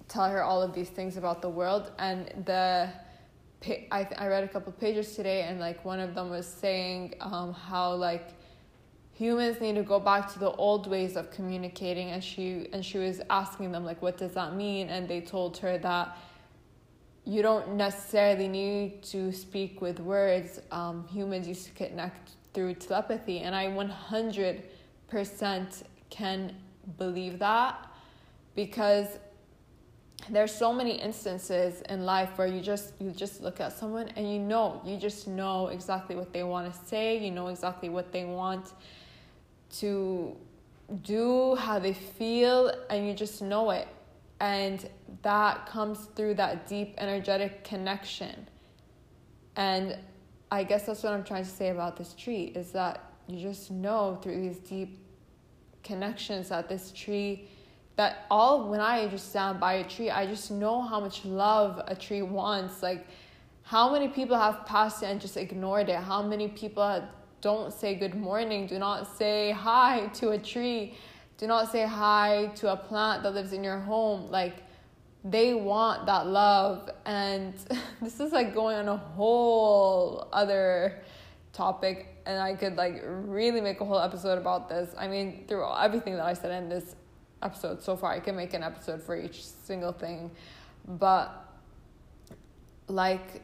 tell 0.07 0.29
her 0.29 0.43
all 0.43 0.63
of 0.63 0.73
these 0.73 0.89
things 0.89 1.17
about 1.17 1.43
the 1.43 1.49
world. 1.49 1.91
And 1.99 2.45
the 2.47 2.91
I, 3.67 4.09
I 4.17 4.29
read 4.29 4.45
a 4.45 4.49
couple 4.49 4.73
pages 4.73 5.17
today 5.17 5.43
and 5.43 5.59
like 5.59 5.85
one 5.85 6.01
of 6.01 6.15
them 6.15 6.31
was 6.31 6.47
saying 6.47 7.15
um, 7.21 7.53
how 7.53 7.93
like 7.95 8.31
humans 9.21 9.61
need 9.61 9.75
to 9.75 9.83
go 9.83 10.01
back 10.01 10.33
to 10.33 10.39
the 10.39 10.51
old 10.53 10.87
ways 10.95 11.15
of 11.17 11.31
communicating 11.31 12.09
and 12.11 12.23
she 12.25 12.69
and 12.73 12.85
she 12.85 12.99
was 12.99 13.21
asking 13.29 13.71
them 13.71 13.85
like 13.85 14.01
what 14.01 14.17
does 14.17 14.33
that 14.33 14.55
mean 14.55 14.89
and 14.89 15.07
they 15.07 15.21
told 15.21 15.59
her 15.59 15.77
that 15.79 16.17
you 17.25 17.43
don't 17.43 17.75
necessarily 17.75 18.49
need 18.49 19.03
to 19.03 19.31
speak 19.33 19.81
with 19.81 20.01
words. 20.01 20.61
Um, 20.73 21.07
humans 21.09 21.47
used 21.47 21.67
to 21.67 21.73
connect 21.73 22.33
through 22.55 22.75
telepathy, 22.75 23.41
and 23.41 23.55
I 23.55 23.67
100% 23.67 24.63
can 26.09 26.57
believe 26.99 27.39
that 27.39 27.87
because 28.55 29.07
there's 30.29 30.53
so 30.53 30.73
many 30.73 31.01
instances 31.01 31.83
in 31.83 32.05
life 32.05 32.31
where 32.37 32.49
you 32.49 32.61
just 32.61 32.95
you 33.01 33.11
just 33.11 33.41
look 33.41 33.61
at 33.61 33.73
someone 33.73 34.09
and 34.17 34.31
you 34.31 34.39
know 34.39 34.83
you 34.85 34.97
just 34.97 35.27
know 35.29 35.69
exactly 35.69 36.15
what 36.17 36.33
they 36.33 36.43
want 36.43 36.71
to 36.71 36.79
say 36.87 37.17
you 37.17 37.31
know 37.31 37.47
exactly 37.47 37.89
what 37.89 38.13
they 38.13 38.25
want 38.25 38.75
to 39.79 40.37
do 41.03 41.55
how 41.55 41.79
they 41.79 41.93
feel 41.93 42.73
and 42.91 43.07
you 43.07 43.15
just 43.15 43.41
know 43.43 43.71
it 43.71 43.87
and 44.41 44.89
that 45.23 45.67
comes 45.67 46.07
through 46.17 46.35
that 46.35 46.67
deep 46.67 46.95
energetic 46.99 47.63
connection 47.63 48.47
and 49.57 49.97
i 50.51 50.65
guess 50.65 50.87
that's 50.87 51.03
what 51.03 51.13
i'm 51.13 51.23
trying 51.23 51.45
to 51.45 51.51
say 51.51 51.69
about 51.69 51.97
this 51.97 52.13
tree 52.15 52.53
is 52.57 52.73
that 52.73 53.13
you 53.29 53.41
just 53.41 53.71
know 53.71 54.19
through 54.21 54.41
these 54.41 54.59
deep 54.59 54.99
connections 55.85 56.49
that 56.49 56.69
this 56.69 56.91
tree 56.91 57.49
that 57.97 58.25
all 58.31 58.69
when 58.71 58.81
I 58.81 59.07
just 59.09 59.29
stand 59.29 59.61
by 59.61 59.75
a 59.75 59.85
tree, 59.85 60.09
I 60.09 60.27
just 60.27 60.51
know 60.51 60.81
how 60.81 61.01
much 61.01 61.25
love 61.27 61.83
a 61.87 61.95
tree 61.95 62.23
wants. 62.23 62.83
Like 62.83 63.07
how 63.63 63.93
many 63.93 64.09
people 64.09 64.39
have 64.39 64.65
passed 64.65 65.03
it 65.03 65.07
and 65.07 65.21
just 65.21 65.37
ignored 65.37 65.91
it? 65.91 65.97
How 65.97 66.23
many 66.23 66.49
people 66.49 67.07
don't 67.41 67.73
say 67.73 67.95
good 67.95 68.15
morning, 68.15 68.67
do 68.67 68.79
not 68.79 69.17
say 69.17 69.51
hi 69.51 70.07
to 70.15 70.31
a 70.31 70.39
tree, 70.39 70.97
do 71.39 71.47
not 71.47 71.71
say 71.73 71.87
hi 71.87 72.51
to 72.57 72.73
a 72.73 72.77
plant 72.77 73.23
that 73.23 73.35
lives 73.35 73.53
in 73.53 73.65
your 73.65 73.79
home. 73.79 74.31
Like 74.31 74.63
they 75.25 75.55
want 75.55 76.07
that 76.07 76.27
love 76.27 76.91
and 77.05 77.55
this 78.03 78.21
is 78.21 78.33
like 78.33 78.55
going 78.55 78.77
on 78.77 78.89
a 78.89 78.97
whole 78.97 80.29
other 80.33 81.03
topic 81.53 82.23
and 82.27 82.39
I 82.39 82.55
could 82.55 82.77
like 82.77 83.03
really 83.05 83.61
make 83.61 83.81
a 83.81 83.85
whole 83.85 83.99
episode 83.99 84.39
about 84.39 84.69
this. 84.69 84.95
I 84.99 85.09
mean, 85.09 85.45
through 85.49 85.67
everything 85.75 86.15
that 86.15 86.27
I 86.27 86.35
said 86.35 86.51
in 86.63 86.69
this 86.69 86.95
episode 87.43 87.83
so 87.83 87.97
far. 87.97 88.13
I 88.13 88.21
can 88.21 88.37
make 88.37 88.55
an 88.55 88.63
episode 88.63 89.03
for 89.03 89.17
each 89.17 89.45
single 89.45 89.93
thing. 89.93 90.31
But 90.87 91.33
like 92.89 93.43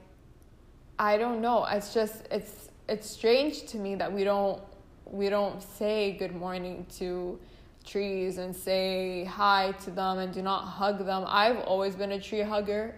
I 0.99 1.17
don't 1.17 1.41
know. 1.41 1.65
It's 1.65 1.93
just 1.93 2.27
it's 2.31 2.71
it's 2.89 3.09
strange 3.09 3.67
to 3.67 3.79
me 3.79 3.95
that 3.97 4.13
we 4.13 4.25
don't 4.25 4.63
we 5.05 5.29
don't 5.29 5.63
say 5.63 6.13
good 6.13 6.35
morning 6.35 6.87
to 6.99 7.39
trees 7.85 8.39
and 8.39 8.55
say 8.55 9.25
hi 9.25 9.73
to 9.85 9.91
them 9.91 10.19
and 10.19 10.35
do 10.35 10.43
not 10.43 10.63
hug 10.63 11.05
them. 11.07 11.25
I've 11.27 11.61
always 11.61 11.95
been 11.95 12.13
a 12.13 12.21
tree 12.21 12.41
hugger. 12.41 12.97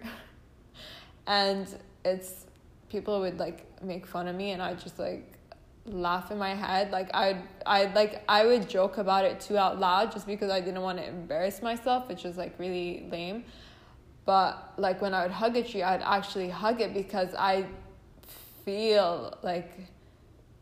and 1.26 1.68
it's 2.04 2.46
people 2.88 3.20
would 3.20 3.38
like 3.38 3.66
make 3.82 4.06
fun 4.06 4.28
of 4.28 4.34
me 4.34 4.52
and 4.52 4.62
I 4.62 4.74
just 4.74 4.98
like 4.98 5.34
laugh 5.84 6.30
in 6.30 6.38
my 6.38 6.54
head. 6.54 6.90
Like 6.90 7.10
I'd 7.14 7.42
I 7.66 7.92
like 7.92 8.22
I 8.28 8.46
would 8.46 8.68
joke 8.68 8.98
about 8.98 9.24
it 9.24 9.40
too 9.40 9.58
out 9.58 9.78
loud 9.78 10.12
just 10.12 10.26
because 10.26 10.50
I 10.50 10.60
didn't 10.60 10.82
want 10.82 10.98
to 10.98 11.06
embarrass 11.06 11.62
myself, 11.62 12.08
which 12.08 12.24
was 12.24 12.36
like 12.36 12.58
really 12.58 13.06
lame. 13.10 13.44
But 14.24 14.74
like 14.76 15.00
when 15.00 15.14
I 15.14 15.22
would 15.22 15.32
hug 15.32 15.56
a 15.56 15.62
tree, 15.62 15.82
I'd 15.82 16.02
actually 16.02 16.48
hug 16.48 16.80
it 16.80 16.92
because 16.94 17.34
I 17.34 17.66
feel 18.68 19.38
like 19.42 19.70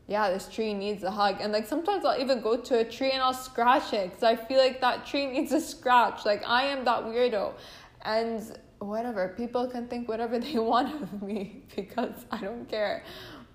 yeah, 0.06 0.30
this 0.30 0.46
tree 0.48 0.72
needs 0.72 1.02
a 1.02 1.10
hug. 1.10 1.38
And 1.40 1.52
like 1.52 1.66
sometimes 1.66 2.04
I'll 2.04 2.20
even 2.20 2.40
go 2.40 2.56
to 2.56 2.78
a 2.78 2.84
tree 2.84 3.10
and 3.10 3.20
I'll 3.20 3.34
scratch 3.34 3.92
it 3.92 4.10
because 4.10 4.22
I 4.22 4.36
feel 4.36 4.58
like 4.58 4.80
that 4.80 5.04
tree 5.04 5.26
needs 5.34 5.50
a 5.50 5.60
scratch. 5.60 6.24
Like 6.24 6.42
I 6.46 6.62
am 6.66 6.84
that 6.84 7.02
weirdo. 7.02 7.54
And 8.02 8.40
whatever, 8.78 9.34
people 9.36 9.66
can 9.66 9.88
think 9.88 10.08
whatever 10.08 10.38
they 10.46 10.58
want 10.58 11.02
of 11.02 11.22
me 11.22 11.64
because 11.76 12.24
I 12.30 12.40
don't 12.40 12.68
care. 12.68 13.02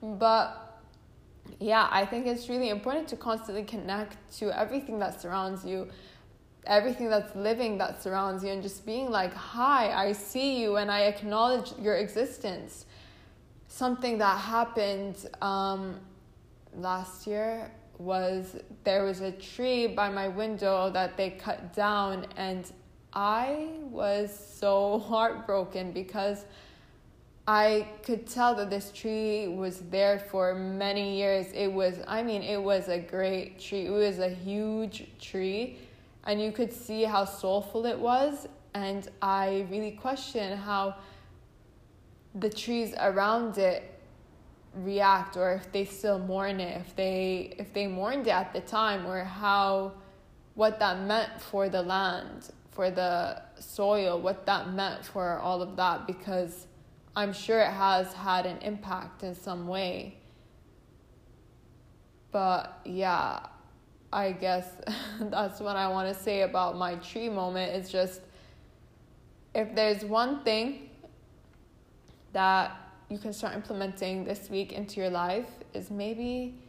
But 0.04 0.82
yeah, 1.60 1.88
I 1.90 2.06
think 2.06 2.28
it's 2.28 2.50
really 2.50 2.70
important 2.70 3.08
to 3.10 3.16
constantly 3.16 3.64
connect 3.64 4.18
to 4.40 4.52
everything 4.60 5.00
that 5.00 5.22
surrounds 5.22 5.64
you, 5.64 5.88
everything 6.66 7.10
that's 7.10 7.34
living 7.36 7.78
that 7.78 8.04
surrounds 8.04 8.44
you, 8.44 8.52
and 8.52 8.62
just 8.62 8.86
being 8.86 9.10
like, 9.10 9.34
Hi, 9.34 9.94
I 9.94 10.12
see 10.12 10.60
you, 10.62 10.76
and 10.76 10.92
I 10.92 11.02
acknowledge 11.02 11.72
your 11.80 11.96
existence. 11.96 12.86
Something 13.74 14.18
that 14.18 14.38
happened 14.38 15.30
um, 15.42 15.96
last 16.76 17.26
year 17.26 17.72
was 18.00 18.58
there 18.84 19.06
was 19.06 19.22
a 19.22 19.32
tree 19.32 19.88
by 19.88 20.10
my 20.10 20.28
window 20.28 20.90
that 20.90 21.16
they 21.16 21.30
cut 21.30 21.74
down, 21.74 22.28
and 22.36 22.70
I 23.14 23.70
was 23.84 24.38
so 24.60 25.00
heartbroken 25.08 25.94
because 25.94 26.44
I 27.48 27.88
could 28.04 28.28
tell 28.28 28.54
that 28.56 28.70
this 28.70 28.92
tree 28.92 29.48
was 29.48 29.80
there 29.90 30.20
for 30.20 30.54
many 30.54 31.16
years. 31.16 31.48
It 31.54 31.72
was, 31.72 32.02
I 32.10 32.24
mean, 32.24 32.42
it 32.42 32.62
was 32.62 32.90
a 32.90 33.00
great 33.00 33.58
tree. 33.58 33.86
It 33.86 33.92
was 33.92 34.20
a 34.20 34.30
huge 34.30 35.08
tree, 35.18 35.80
and 36.26 36.42
you 36.42 36.52
could 36.52 36.74
see 36.74 37.04
how 37.04 37.24
soulful 37.24 37.86
it 37.86 37.98
was. 37.98 38.50
And 38.74 39.08
I 39.22 39.66
really 39.72 39.92
question 39.92 40.58
how 40.58 40.96
the 42.36 42.50
trees 42.50 42.94
around 43.00 43.58
it 43.58 44.00
react 44.74 45.36
or 45.36 45.54
if 45.54 45.70
they 45.74 45.84
still 45.84 46.18
mourn 46.18 46.62
it 46.62 46.80
if 46.80 46.96
they 46.96 47.54
if 47.58 47.74
they 47.74 47.88
mourned 47.88 48.26
it 48.26 48.32
at 48.32 48.54
the 48.54 48.62
time 48.62 49.06
or 49.06 49.24
how 49.24 49.92
what 50.56 50.80
that 50.80 51.02
meant 51.02 51.42
for 51.42 51.68
the 51.68 51.82
land 51.82 52.52
for 52.72 52.90
the 52.90 53.42
soil 53.60 54.20
what 54.22 54.46
that 54.46 54.72
meant 54.72 55.04
for 55.04 55.38
all 55.40 55.62
of 55.62 55.76
that 55.76 56.08
because 56.08 56.68
I'm 57.16 57.34
sure 57.34 57.60
it 57.60 57.72
has 57.72 58.14
had 58.14 58.46
an 58.46 58.58
impact 58.60 59.24
in 59.24 59.36
some 59.36 59.68
way. 59.68 60.18
But 62.32 62.80
yeah, 62.86 63.48
I 64.14 64.32
guess 64.32 64.68
that's 65.20 65.60
what 65.60 65.76
I 65.76 65.90
want 65.90 66.16
to 66.16 66.24
say 66.24 66.42
about 66.42 66.78
my 66.78 66.96
tree 66.96 67.30
moment. 67.30 67.74
It's 67.74 67.92
just 67.92 68.22
if 69.54 69.76
there's 69.76 70.06
one 70.06 70.44
thing 70.44 70.90
that 72.34 72.78
you 73.10 73.18
can 73.18 73.34
start 73.34 73.54
implementing 73.56 74.24
this 74.24 74.50
week 74.50 74.72
into 74.72 75.02
your 75.02 75.10
life 75.10 75.50
is 75.74 75.92
maybe 75.92 76.62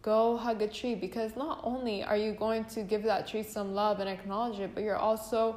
go 0.00 0.36
hug 0.36 0.60
a 0.62 0.66
tree 0.66 0.94
because 0.94 1.36
not 1.36 1.60
only 1.62 2.02
are 2.02 2.16
you 2.16 2.32
going 2.32 2.64
to 2.64 2.82
give 2.82 3.02
that 3.04 3.26
tree 3.26 3.42
some 3.42 3.74
love 3.74 4.00
and 4.00 4.08
acknowledge 4.08 4.58
it, 4.58 4.74
but 4.74 4.82
you're 4.82 4.96
also 4.96 5.56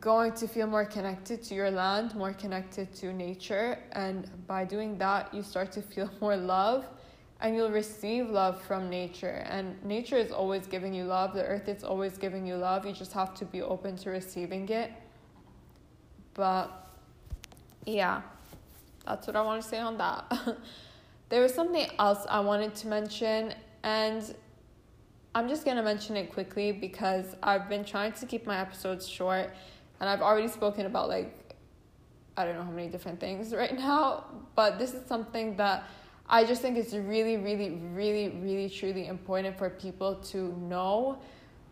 going 0.00 0.32
to 0.32 0.46
feel 0.46 0.66
more 0.66 0.84
connected 0.84 1.42
to 1.42 1.54
your 1.54 1.70
land, 1.70 2.14
more 2.14 2.32
connected 2.32 2.94
to 2.94 3.12
nature. 3.12 3.78
And 3.92 4.30
by 4.46 4.64
doing 4.64 4.98
that, 4.98 5.32
you 5.34 5.42
start 5.42 5.72
to 5.72 5.82
feel 5.82 6.10
more 6.20 6.36
love 6.36 6.86
and 7.40 7.54
you'll 7.54 7.70
receive 7.70 8.28
love 8.28 8.60
from 8.62 8.90
nature. 8.90 9.44
And 9.48 9.82
nature 9.84 10.16
is 10.16 10.32
always 10.32 10.66
giving 10.66 10.92
you 10.92 11.04
love, 11.04 11.34
the 11.34 11.44
earth 11.44 11.68
is 11.68 11.84
always 11.84 12.18
giving 12.18 12.46
you 12.46 12.56
love. 12.56 12.84
You 12.84 12.92
just 12.92 13.12
have 13.12 13.34
to 13.34 13.44
be 13.44 13.62
open 13.62 13.96
to 13.98 14.10
receiving 14.10 14.68
it. 14.68 14.92
But 16.38 16.70
yeah, 17.84 18.22
that's 19.04 19.26
what 19.26 19.34
I 19.34 19.42
want 19.42 19.60
to 19.60 19.68
say 19.68 19.80
on 19.80 19.98
that. 19.98 20.32
there 21.30 21.42
was 21.42 21.52
something 21.52 21.88
else 21.98 22.24
I 22.30 22.38
wanted 22.38 22.76
to 22.76 22.86
mention, 22.86 23.54
and 23.82 24.34
I'm 25.34 25.48
just 25.48 25.64
gonna 25.64 25.82
mention 25.82 26.16
it 26.16 26.32
quickly 26.32 26.70
because 26.70 27.34
I've 27.42 27.68
been 27.68 27.84
trying 27.84 28.12
to 28.12 28.24
keep 28.24 28.46
my 28.46 28.60
episodes 28.60 29.08
short 29.08 29.52
and 29.98 30.08
I've 30.08 30.22
already 30.22 30.46
spoken 30.46 30.86
about 30.86 31.08
like 31.08 31.56
I 32.36 32.44
don't 32.44 32.54
know 32.54 32.62
how 32.62 32.70
many 32.70 32.88
different 32.88 33.18
things 33.18 33.52
right 33.62 33.76
now, 33.76 34.24
but 34.54 34.78
this 34.78 34.94
is 34.94 35.08
something 35.08 35.56
that 35.56 35.88
I 36.28 36.44
just 36.44 36.62
think 36.62 36.78
is 36.78 36.96
really, 36.96 37.36
really, 37.36 37.70
really, 37.70 38.28
really, 38.28 38.70
truly 38.70 39.08
important 39.08 39.58
for 39.58 39.70
people 39.70 40.14
to 40.30 40.56
know 40.58 41.18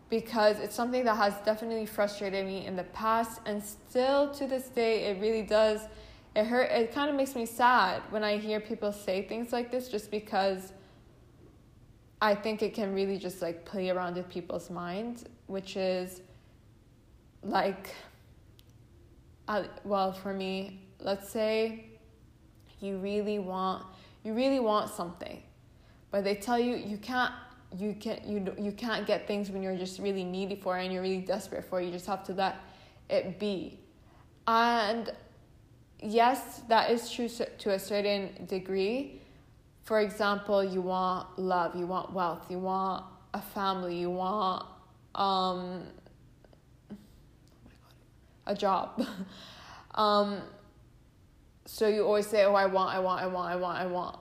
because 0.09 0.59
it's 0.59 0.75
something 0.75 1.03
that 1.03 1.15
has 1.15 1.33
definitely 1.45 1.85
frustrated 1.85 2.45
me 2.45 2.65
in 2.65 2.75
the 2.75 2.83
past 2.83 3.41
and 3.45 3.61
still 3.63 4.31
to 4.31 4.47
this 4.47 4.69
day 4.69 5.05
it 5.05 5.21
really 5.21 5.41
does 5.41 5.81
it 6.35 6.45
hurt 6.45 6.71
it 6.71 6.93
kind 6.93 7.09
of 7.09 7.15
makes 7.15 7.35
me 7.35 7.45
sad 7.45 8.01
when 8.09 8.23
I 8.23 8.37
hear 8.37 8.59
people 8.59 8.93
say 8.93 9.23
things 9.23 9.51
like 9.51 9.71
this 9.71 9.89
just 9.89 10.11
because 10.11 10.71
I 12.21 12.33
think 12.33 12.61
it 12.61 12.73
can 12.73 12.93
really 12.95 13.17
just 13.17 13.41
like 13.41 13.63
play 13.63 13.89
around 13.91 14.15
with 14.15 14.27
people's 14.27 14.69
minds, 14.71 15.25
which 15.45 15.77
is 15.77 16.21
like 17.43 17.93
well 19.85 20.11
for 20.11 20.33
me 20.33 20.81
let's 20.99 21.29
say 21.29 21.85
you 22.81 22.97
really 22.97 23.39
want 23.39 23.85
you 24.23 24.33
really 24.33 24.59
want 24.59 24.89
something 24.89 25.41
but 26.11 26.25
they 26.25 26.35
tell 26.35 26.59
you 26.59 26.75
you 26.75 26.97
can't 26.97 27.33
you 27.75 27.93
can't 27.99 28.23
you 28.25 28.53
you 28.57 28.71
can't 28.71 29.05
get 29.05 29.27
things 29.27 29.49
when 29.49 29.61
you're 29.61 29.75
just 29.75 29.99
really 29.99 30.23
needy 30.23 30.55
for 30.55 30.77
it 30.77 30.85
and 30.85 30.93
you're 30.93 31.01
really 31.01 31.19
desperate 31.19 31.63
for 31.65 31.81
it. 31.81 31.85
you 31.85 31.91
just 31.91 32.05
have 32.05 32.23
to 32.23 32.33
let 32.33 32.55
it 33.09 33.39
be 33.39 33.79
and 34.47 35.11
yes 36.01 36.61
that 36.69 36.89
is 36.91 37.11
true 37.11 37.27
to 37.27 37.71
a 37.71 37.79
certain 37.79 38.29
degree 38.45 39.21
for 39.83 39.99
example 39.99 40.63
you 40.63 40.81
want 40.81 41.27
love 41.37 41.75
you 41.75 41.85
want 41.85 42.13
wealth 42.13 42.45
you 42.49 42.59
want 42.59 43.03
a 43.33 43.41
family 43.41 43.99
you 43.99 44.09
want 44.09 44.65
um 45.15 45.83
a 48.47 48.55
job. 48.55 49.05
um, 49.95 50.41
so 51.65 51.87
you 51.87 52.05
always 52.05 52.25
say, 52.25 52.45
"Oh, 52.45 52.55
I 52.55 52.65
want, 52.65 52.95
I 52.95 52.99
want, 52.99 53.21
I 53.21 53.27
want, 53.27 53.51
I 53.51 53.55
want, 53.55 53.77
I 53.77 53.85
want." 53.85 54.17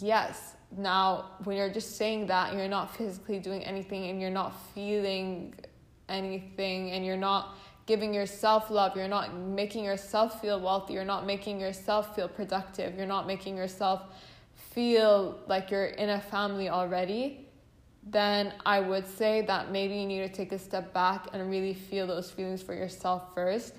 Yes. 0.00 0.53
Now, 0.76 1.30
when 1.44 1.56
you're 1.56 1.72
just 1.72 1.96
saying 1.96 2.26
that, 2.26 2.54
you're 2.54 2.68
not 2.68 2.94
physically 2.96 3.38
doing 3.38 3.64
anything, 3.64 4.10
and 4.10 4.20
you're 4.20 4.30
not 4.30 4.54
feeling 4.74 5.54
anything, 6.08 6.90
and 6.90 7.04
you're 7.04 7.16
not 7.16 7.56
giving 7.86 8.14
yourself 8.14 8.70
love. 8.70 8.96
You're 8.96 9.08
not 9.08 9.34
making 9.34 9.84
yourself 9.84 10.40
feel 10.40 10.60
wealthy. 10.60 10.94
You're 10.94 11.04
not 11.04 11.26
making 11.26 11.60
yourself 11.60 12.14
feel 12.16 12.28
productive. 12.28 12.96
You're 12.96 13.06
not 13.06 13.26
making 13.26 13.56
yourself 13.56 14.02
feel 14.72 15.38
like 15.46 15.70
you're 15.70 15.86
in 15.86 16.10
a 16.10 16.20
family 16.20 16.68
already. 16.68 17.48
Then 18.06 18.52
I 18.66 18.80
would 18.80 19.06
say 19.06 19.42
that 19.42 19.70
maybe 19.70 19.94
you 19.94 20.06
need 20.06 20.20
to 20.20 20.28
take 20.28 20.52
a 20.52 20.58
step 20.58 20.92
back 20.92 21.28
and 21.32 21.50
really 21.50 21.74
feel 21.74 22.06
those 22.06 22.30
feelings 22.30 22.62
for 22.62 22.74
yourself 22.74 23.34
first. 23.34 23.76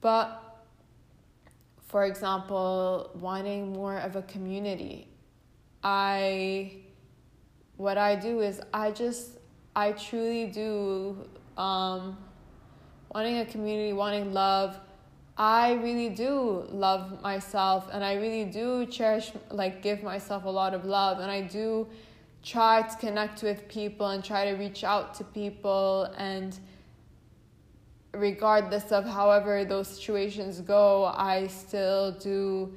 But 0.00 0.42
for 1.88 2.04
example, 2.04 3.10
wanting 3.14 3.72
more 3.72 3.98
of 3.98 4.16
a 4.16 4.22
community. 4.22 5.08
I 5.82 6.72
what 7.76 7.98
I 7.98 8.16
do 8.16 8.40
is 8.40 8.60
I 8.72 8.90
just 8.90 9.38
I 9.76 9.92
truly 9.92 10.46
do 10.46 11.16
um 11.56 12.16
wanting 13.14 13.38
a 13.38 13.46
community, 13.46 13.92
wanting 13.92 14.32
love. 14.32 14.78
I 15.36 15.74
really 15.74 16.08
do 16.08 16.66
love 16.70 17.22
myself 17.22 17.88
and 17.92 18.02
I 18.02 18.14
really 18.14 18.44
do 18.44 18.86
cherish 18.86 19.30
like 19.50 19.82
give 19.82 20.02
myself 20.02 20.44
a 20.44 20.50
lot 20.50 20.74
of 20.74 20.84
love 20.84 21.20
and 21.20 21.30
I 21.30 21.42
do 21.42 21.86
try 22.42 22.82
to 22.82 22.96
connect 22.96 23.42
with 23.42 23.68
people 23.68 24.08
and 24.08 24.24
try 24.24 24.50
to 24.50 24.56
reach 24.56 24.82
out 24.82 25.14
to 25.14 25.24
people 25.24 26.04
and 26.16 26.58
regardless 28.12 28.90
of 28.90 29.04
however 29.04 29.64
those 29.64 29.88
situations 29.88 30.60
go, 30.60 31.06
I 31.06 31.46
still 31.46 32.12
do, 32.12 32.74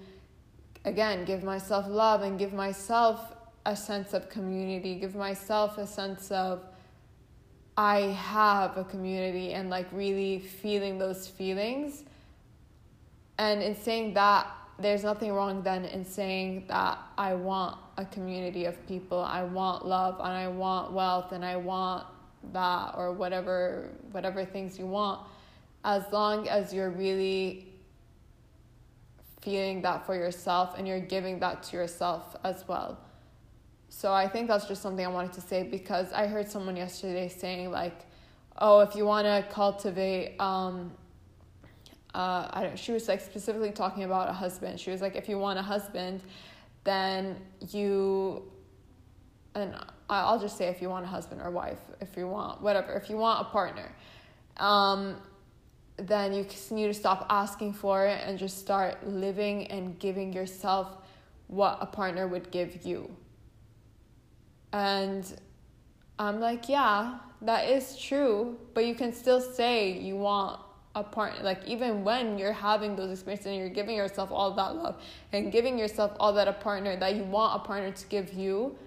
again, 0.86 1.26
give 1.26 1.44
myself 1.44 1.86
love 1.88 2.22
and 2.22 2.38
give 2.40 2.54
myself 2.54 3.36
a 3.66 3.76
sense 3.76 4.14
of 4.14 4.30
community, 4.30 4.96
give 4.96 5.16
myself 5.16 5.78
a 5.78 5.86
sense 5.86 6.32
of 6.32 6.64
I 7.78 8.00
have 8.00 8.78
a 8.78 8.84
community 8.84 9.54
and 9.54 9.70
like 9.70 9.88
really 9.92 10.40
feeling 10.40 10.98
those 10.98 11.28
feelings. 11.28 12.04
And 13.38 13.62
in 13.62 13.76
saying 13.76 14.14
that, 14.16 14.48
there's 14.80 15.04
nothing 15.04 15.32
wrong 15.32 15.62
then 15.62 15.86
in 15.86 16.04
saying 16.04 16.66
that 16.68 16.98
I 17.18 17.36
want 17.36 17.78
a 17.98 18.06
community 18.06 18.66
of 18.66 18.86
people, 18.88 19.20
I 19.20 19.44
want 19.44 19.86
love, 19.86 20.16
and 20.20 20.30
I 20.30 20.48
want 20.48 20.92
wealth, 20.92 21.32
and 21.32 21.46
I 21.46 21.56
want 21.56 22.06
that 22.54 22.96
or 22.98 23.12
whatever 23.12 23.90
whatever 24.12 24.44
things 24.44 24.80
you 24.80 24.88
want 24.88 25.22
as 25.84 26.04
long 26.12 26.48
as 26.48 26.74
you're 26.74 26.90
really 26.90 27.71
feeling 29.42 29.82
that 29.82 30.06
for 30.06 30.16
yourself 30.16 30.76
and 30.78 30.88
you're 30.88 31.00
giving 31.00 31.40
that 31.40 31.64
to 31.64 31.78
yourself 31.78 32.36
as 32.44 32.68
well. 32.68 32.98
So 33.90 34.14
I 34.14 34.28
think 34.28 34.48
that's 34.48 34.68
just 34.68 34.82
something 34.82 35.06
I 35.06 35.10
wanted 35.10 35.34
to 35.34 35.42
say 35.42 35.64
because 35.64 36.14
I 36.14 36.28
heard 36.28 36.50
someone 36.50 36.76
yesterday 36.78 37.28
saying 37.28 37.72
like, 37.72 38.06
oh, 38.58 38.80
if 38.80 38.96
you 38.96 39.06
want 39.06 39.26
to 39.26 39.46
cultivate, 39.54 40.40
um, 40.40 40.92
uh, 42.14 42.48
I 42.52 42.64
don't. 42.64 42.78
She 42.78 42.92
was 42.92 43.08
like 43.08 43.22
specifically 43.22 43.72
talking 43.72 44.04
about 44.04 44.30
a 44.30 44.34
husband. 44.34 44.80
She 44.80 44.92
was 44.92 45.02
like, 45.02 45.16
if 45.16 45.30
you 45.30 45.38
want 45.38 45.60
a 45.60 45.62
husband, 45.62 46.22
then 46.84 47.38
you, 47.70 48.44
and 49.56 49.76
I'll 50.10 50.40
just 50.40 50.58
say 50.58 50.68
if 50.68 50.82
you 50.82 50.90
want 50.90 51.06
a 51.06 51.08
husband 51.08 51.42
or 51.42 51.52
wife, 51.52 51.80
if 52.02 52.18
you 52.18 52.28
want 52.28 52.62
whatever, 52.62 52.94
if 52.94 53.10
you 53.10 53.18
want 53.18 53.48
a 53.48 53.50
partner, 53.50 53.90
um, 54.58 55.16
then 56.08 56.34
you 56.34 56.46
need 56.72 56.88
to 56.88 56.94
stop 56.94 57.26
asking 57.30 57.74
for 57.74 58.06
it 58.06 58.22
and 58.26 58.38
just 58.38 58.58
start 58.60 59.08
living 59.08 59.68
and 59.68 60.00
giving 60.00 60.34
yourself 60.34 60.98
what 61.48 61.78
a 61.82 61.86
partner 61.86 62.28
would 62.28 62.50
give 62.52 62.86
you. 62.86 63.10
And 64.74 65.26
I'm 66.18 66.40
like, 66.40 66.70
yeah, 66.70 67.18
that 67.42 67.70
is 67.70 67.98
true, 67.98 68.58
but 68.74 68.86
you 68.86 68.96
can 68.96 69.14
still 69.14 69.42
say 69.42 69.92
you 69.92 70.16
want 70.16 70.60
a 70.96 71.04
partner. 71.04 71.44
Like, 71.44 71.66
even 71.66 72.04
when 72.04 72.38
you're 72.38 72.54
having 72.54 72.96
those 72.96 73.12
experiences 73.12 73.48
and 73.48 73.56
you're 73.58 73.70
giving 73.70 73.96
yourself 73.96 74.32
all 74.32 74.52
that 74.52 74.76
love 74.76 75.02
and 75.34 75.52
giving 75.52 75.78
yourself 75.78 76.12
all 76.20 76.34
that 76.34 76.48
a 76.48 76.54
partner 76.54 76.96
that 76.96 77.16
you 77.16 77.24
want 77.24 77.62
a 77.62 77.66
partner 77.66 77.92
to 77.92 78.08
give 78.08 78.34
you, 78.34 78.78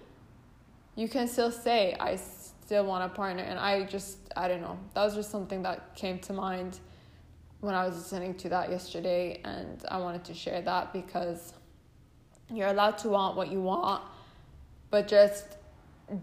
you 0.95 1.07
can 1.07 1.27
still 1.27 1.51
say, 1.51 1.95
I 1.99 2.15
still 2.15 2.85
want 2.85 3.03
a 3.03 3.09
partner. 3.09 3.43
And 3.43 3.59
I 3.59 3.83
just, 3.83 4.17
I 4.35 4.47
don't 4.47 4.61
know, 4.61 4.79
that 4.93 5.03
was 5.03 5.15
just 5.15 5.29
something 5.29 5.61
that 5.63 5.95
came 5.95 6.19
to 6.19 6.33
mind 6.33 6.79
when 7.61 7.73
I 7.73 7.85
was 7.85 7.95
listening 7.95 8.35
to 8.35 8.49
that 8.49 8.69
yesterday, 8.69 9.41
and 9.43 9.83
I 9.89 9.97
wanted 9.97 10.23
to 10.25 10.33
share 10.33 10.61
that 10.61 10.93
because 10.93 11.53
you're 12.49 12.67
allowed 12.67 12.97
to 12.99 13.09
want 13.09 13.35
what 13.35 13.51
you 13.51 13.61
want, 13.61 14.03
but 14.91 15.07
just 15.07 15.57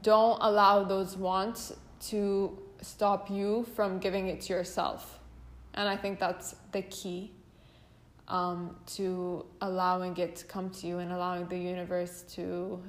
don't 0.02 0.38
allow 0.40 0.84
those 0.84 1.16
wants 1.16 1.72
to 2.08 2.58
stop 2.80 3.30
you 3.30 3.66
from 3.74 3.98
giving 3.98 4.28
it 4.28 4.40
to 4.42 4.52
yourself. 4.52 5.18
And 5.74 5.88
I 5.88 5.96
think 5.96 6.18
that's 6.18 6.54
the 6.72 6.82
key 6.82 7.32
um, 8.28 8.76
to 8.94 9.44
allowing 9.60 10.16
it 10.18 10.36
to 10.36 10.44
come 10.44 10.70
to 10.70 10.86
you 10.86 10.98
and 10.98 11.12
allowing 11.12 11.46
the 11.48 11.58
universe 11.58 12.22
to, 12.34 12.82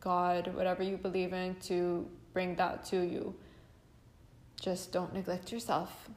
God, 0.00 0.52
whatever 0.54 0.82
you 0.82 0.96
believe 0.96 1.32
in, 1.32 1.54
to 1.66 2.08
bring 2.32 2.56
that 2.56 2.84
to 2.86 3.00
you. 3.00 3.34
Just 4.60 4.92
don't 4.92 5.12
neglect 5.12 5.52
yourself 5.52 6.08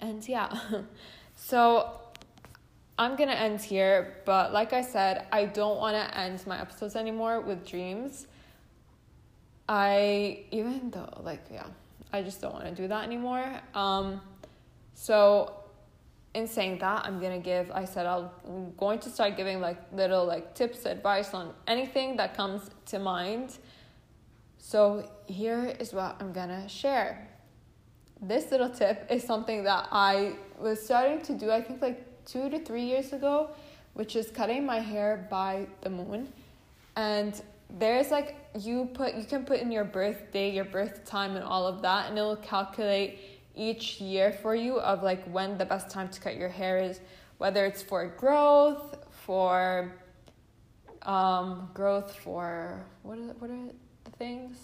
and 0.00 0.26
yeah, 0.28 0.52
so 1.36 2.00
I'm 2.98 3.16
gonna 3.16 3.32
end 3.32 3.60
here, 3.60 4.18
but 4.24 4.52
like 4.52 4.72
I 4.72 4.82
said, 4.82 5.26
I 5.32 5.46
don't 5.46 5.78
want 5.78 5.96
to 5.96 6.18
end 6.18 6.46
my 6.46 6.60
episodes 6.60 6.94
anymore 6.96 7.40
with 7.40 7.66
dreams. 7.66 8.26
I 9.68 10.44
even 10.50 10.90
though 10.90 11.22
like 11.22 11.44
yeah, 11.50 11.66
I 12.12 12.22
just 12.22 12.40
don't 12.40 12.52
want 12.52 12.66
to 12.66 12.74
do 12.74 12.86
that 12.88 13.04
anymore. 13.04 13.60
Um, 13.74 14.20
so 14.94 15.54
in 16.34 16.46
saying 16.46 16.78
that, 16.78 17.04
I'm 17.04 17.20
gonna 17.20 17.38
give. 17.38 17.70
I 17.72 17.84
said 17.84 18.06
I'll, 18.06 18.32
I'm 18.46 18.74
going 18.76 19.00
to 19.00 19.10
start 19.10 19.36
giving 19.36 19.60
like 19.60 19.78
little 19.92 20.24
like 20.24 20.54
tips, 20.54 20.84
advice 20.84 21.34
on 21.34 21.52
anything 21.66 22.16
that 22.16 22.36
comes 22.36 22.70
to 22.86 22.98
mind. 22.98 23.58
So 24.58 25.10
here 25.26 25.74
is 25.80 25.92
what 25.92 26.16
I'm 26.20 26.32
gonna 26.32 26.68
share 26.68 27.33
this 28.20 28.50
little 28.50 28.70
tip 28.70 29.06
is 29.10 29.22
something 29.24 29.64
that 29.64 29.88
I 29.90 30.34
was 30.58 30.84
starting 30.84 31.20
to 31.22 31.34
do, 31.34 31.50
I 31.50 31.60
think 31.60 31.82
like 31.82 32.24
two 32.24 32.48
to 32.50 32.58
three 32.58 32.84
years 32.84 33.12
ago, 33.12 33.50
which 33.94 34.16
is 34.16 34.30
cutting 34.30 34.64
my 34.64 34.80
hair 34.80 35.26
by 35.30 35.66
the 35.82 35.90
moon. 35.90 36.32
And 36.96 37.40
there's 37.78 38.10
like, 38.10 38.36
you 38.58 38.88
put, 38.94 39.14
you 39.14 39.24
can 39.24 39.44
put 39.44 39.60
in 39.60 39.70
your 39.70 39.84
birthday, 39.84 40.50
your 40.50 40.64
birth 40.64 41.04
time, 41.04 41.36
and 41.36 41.44
all 41.44 41.66
of 41.66 41.82
that, 41.82 42.08
and 42.08 42.18
it'll 42.18 42.36
calculate 42.36 43.18
each 43.56 44.00
year 44.00 44.32
for 44.32 44.54
you 44.54 44.78
of 44.80 45.02
like 45.02 45.24
when 45.24 45.58
the 45.58 45.64
best 45.64 45.90
time 45.90 46.08
to 46.08 46.20
cut 46.20 46.36
your 46.36 46.48
hair 46.48 46.78
is, 46.78 47.00
whether 47.38 47.64
it's 47.64 47.82
for 47.82 48.06
growth, 48.06 48.96
for 49.10 49.92
um, 51.02 51.68
growth, 51.74 52.14
for 52.16 52.84
what 53.02 53.18
are, 53.18 53.34
what 53.38 53.50
are 53.50 53.68
the 54.04 54.10
things? 54.12 54.56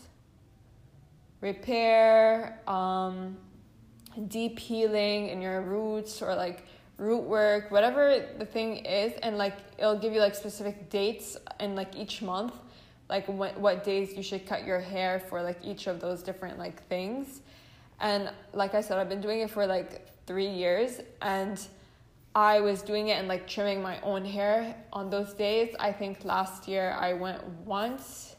Repair, 1.41 2.61
um, 2.67 3.37
deep 4.29 4.59
healing 4.59 5.29
in 5.29 5.41
your 5.41 5.63
roots 5.63 6.21
or 6.23 6.35
like 6.35 6.65
root 6.99 7.23
work, 7.23 7.71
whatever 7.71 8.27
the 8.39 8.45
thing 8.45 8.79
is, 8.85 9.13
and 9.23 9.39
like 9.39 9.55
it'll 9.79 9.99
give 9.99 10.13
you 10.13 10.21
like 10.21 10.35
specific 10.35 10.91
dates 10.91 11.37
in 11.59 11.75
like 11.75 11.97
each 11.97 12.21
month, 12.21 12.55
like 13.09 13.27
what 13.29 13.59
what 13.59 13.85
days 13.85 14.15
you 14.15 14.23
should 14.23 14.47
cut 14.47 14.65
your 14.65 14.81
hair 14.81 15.19
for 15.19 15.43
like 15.43 15.59
each 15.63 15.87
of 15.87 16.01
those 16.01 16.23
different 16.23 16.59
like 16.59 16.87
things. 16.89 17.41
And 18.01 18.31
like 18.53 18.75
I 18.75 18.81
said, 18.81 18.99
I've 18.99 19.09
been 19.09 19.21
doing 19.21 19.41
it 19.41 19.51
for 19.51 19.67
like 19.67 20.09
three 20.27 20.49
years 20.49 21.01
and 21.21 21.61
I 22.35 22.61
was 22.61 22.83
doing 22.83 23.09
it 23.09 23.19
and 23.19 23.29
like 23.29 23.47
trimming 23.47 23.83
my 23.83 24.01
own 24.03 24.25
hair 24.25 24.77
on 24.93 25.11
those 25.11 25.35
days. 25.35 25.75
I 25.79 25.93
think 25.93 26.25
last 26.25 26.69
year 26.69 26.97
I 26.99 27.13
went 27.13 27.45
once 27.65 28.30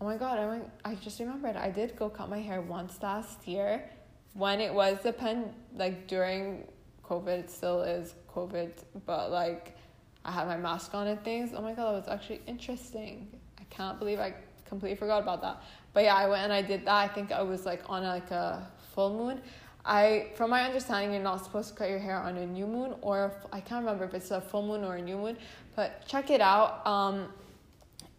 Oh 0.00 0.04
my 0.04 0.16
god, 0.16 0.38
I 0.38 0.46
went 0.46 0.70
I 0.84 0.94
just 0.94 1.18
remembered 1.18 1.56
I 1.56 1.70
did 1.70 1.96
go 1.96 2.08
cut 2.08 2.28
my 2.28 2.40
hair 2.40 2.60
once 2.60 3.02
last 3.02 3.48
year 3.48 3.82
when 4.34 4.60
it 4.60 4.72
was 4.72 4.98
the 5.02 5.12
pen 5.12 5.52
like 5.74 6.06
during 6.06 6.64
COVID 7.04 7.40
it 7.40 7.50
still 7.50 7.82
is 7.82 8.14
COVID, 8.32 8.70
but 9.06 9.32
like 9.32 9.76
I 10.24 10.30
had 10.30 10.46
my 10.46 10.56
mask 10.56 10.94
on 10.94 11.08
and 11.08 11.22
things. 11.24 11.50
Oh 11.54 11.62
my 11.62 11.72
god, 11.72 11.86
that 11.86 12.00
was 12.00 12.08
actually 12.08 12.42
interesting. 12.46 13.28
I 13.58 13.64
can't 13.70 13.98
believe 13.98 14.20
I 14.20 14.34
completely 14.68 14.96
forgot 14.96 15.22
about 15.22 15.40
that. 15.42 15.62
But 15.92 16.04
yeah, 16.04 16.14
I 16.14 16.28
went 16.28 16.42
and 16.44 16.52
I 16.52 16.62
did 16.62 16.84
that. 16.84 16.94
I 16.94 17.08
think 17.08 17.32
I 17.32 17.42
was 17.42 17.66
like 17.66 17.82
on 17.88 18.04
like 18.04 18.30
a 18.30 18.70
full 18.94 19.16
moon. 19.16 19.40
I, 19.84 20.26
from 20.34 20.50
my 20.50 20.64
understanding, 20.64 21.12
you're 21.12 21.22
not 21.22 21.42
supposed 21.42 21.70
to 21.70 21.74
cut 21.74 21.88
your 21.88 21.98
hair 21.98 22.18
on 22.18 22.36
a 22.36 22.46
new 22.46 22.66
moon, 22.66 22.94
or 23.00 23.32
I 23.52 23.60
can't 23.60 23.82
remember 23.84 24.04
if 24.04 24.12
it's 24.12 24.30
a 24.30 24.40
full 24.40 24.66
moon 24.66 24.84
or 24.84 24.96
a 24.96 25.02
new 25.02 25.16
moon. 25.16 25.38
But 25.74 26.06
check 26.06 26.30
it 26.30 26.42
out. 26.42 26.86
Um, 26.86 27.28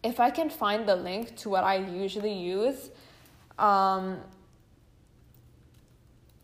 if 0.02 0.20
I 0.20 0.30
can 0.30 0.48
find 0.48 0.88
the 0.88 0.96
link 0.96 1.36
to 1.38 1.50
what 1.50 1.64
I 1.64 1.76
usually 1.76 2.32
use, 2.32 2.90
um, 3.58 4.18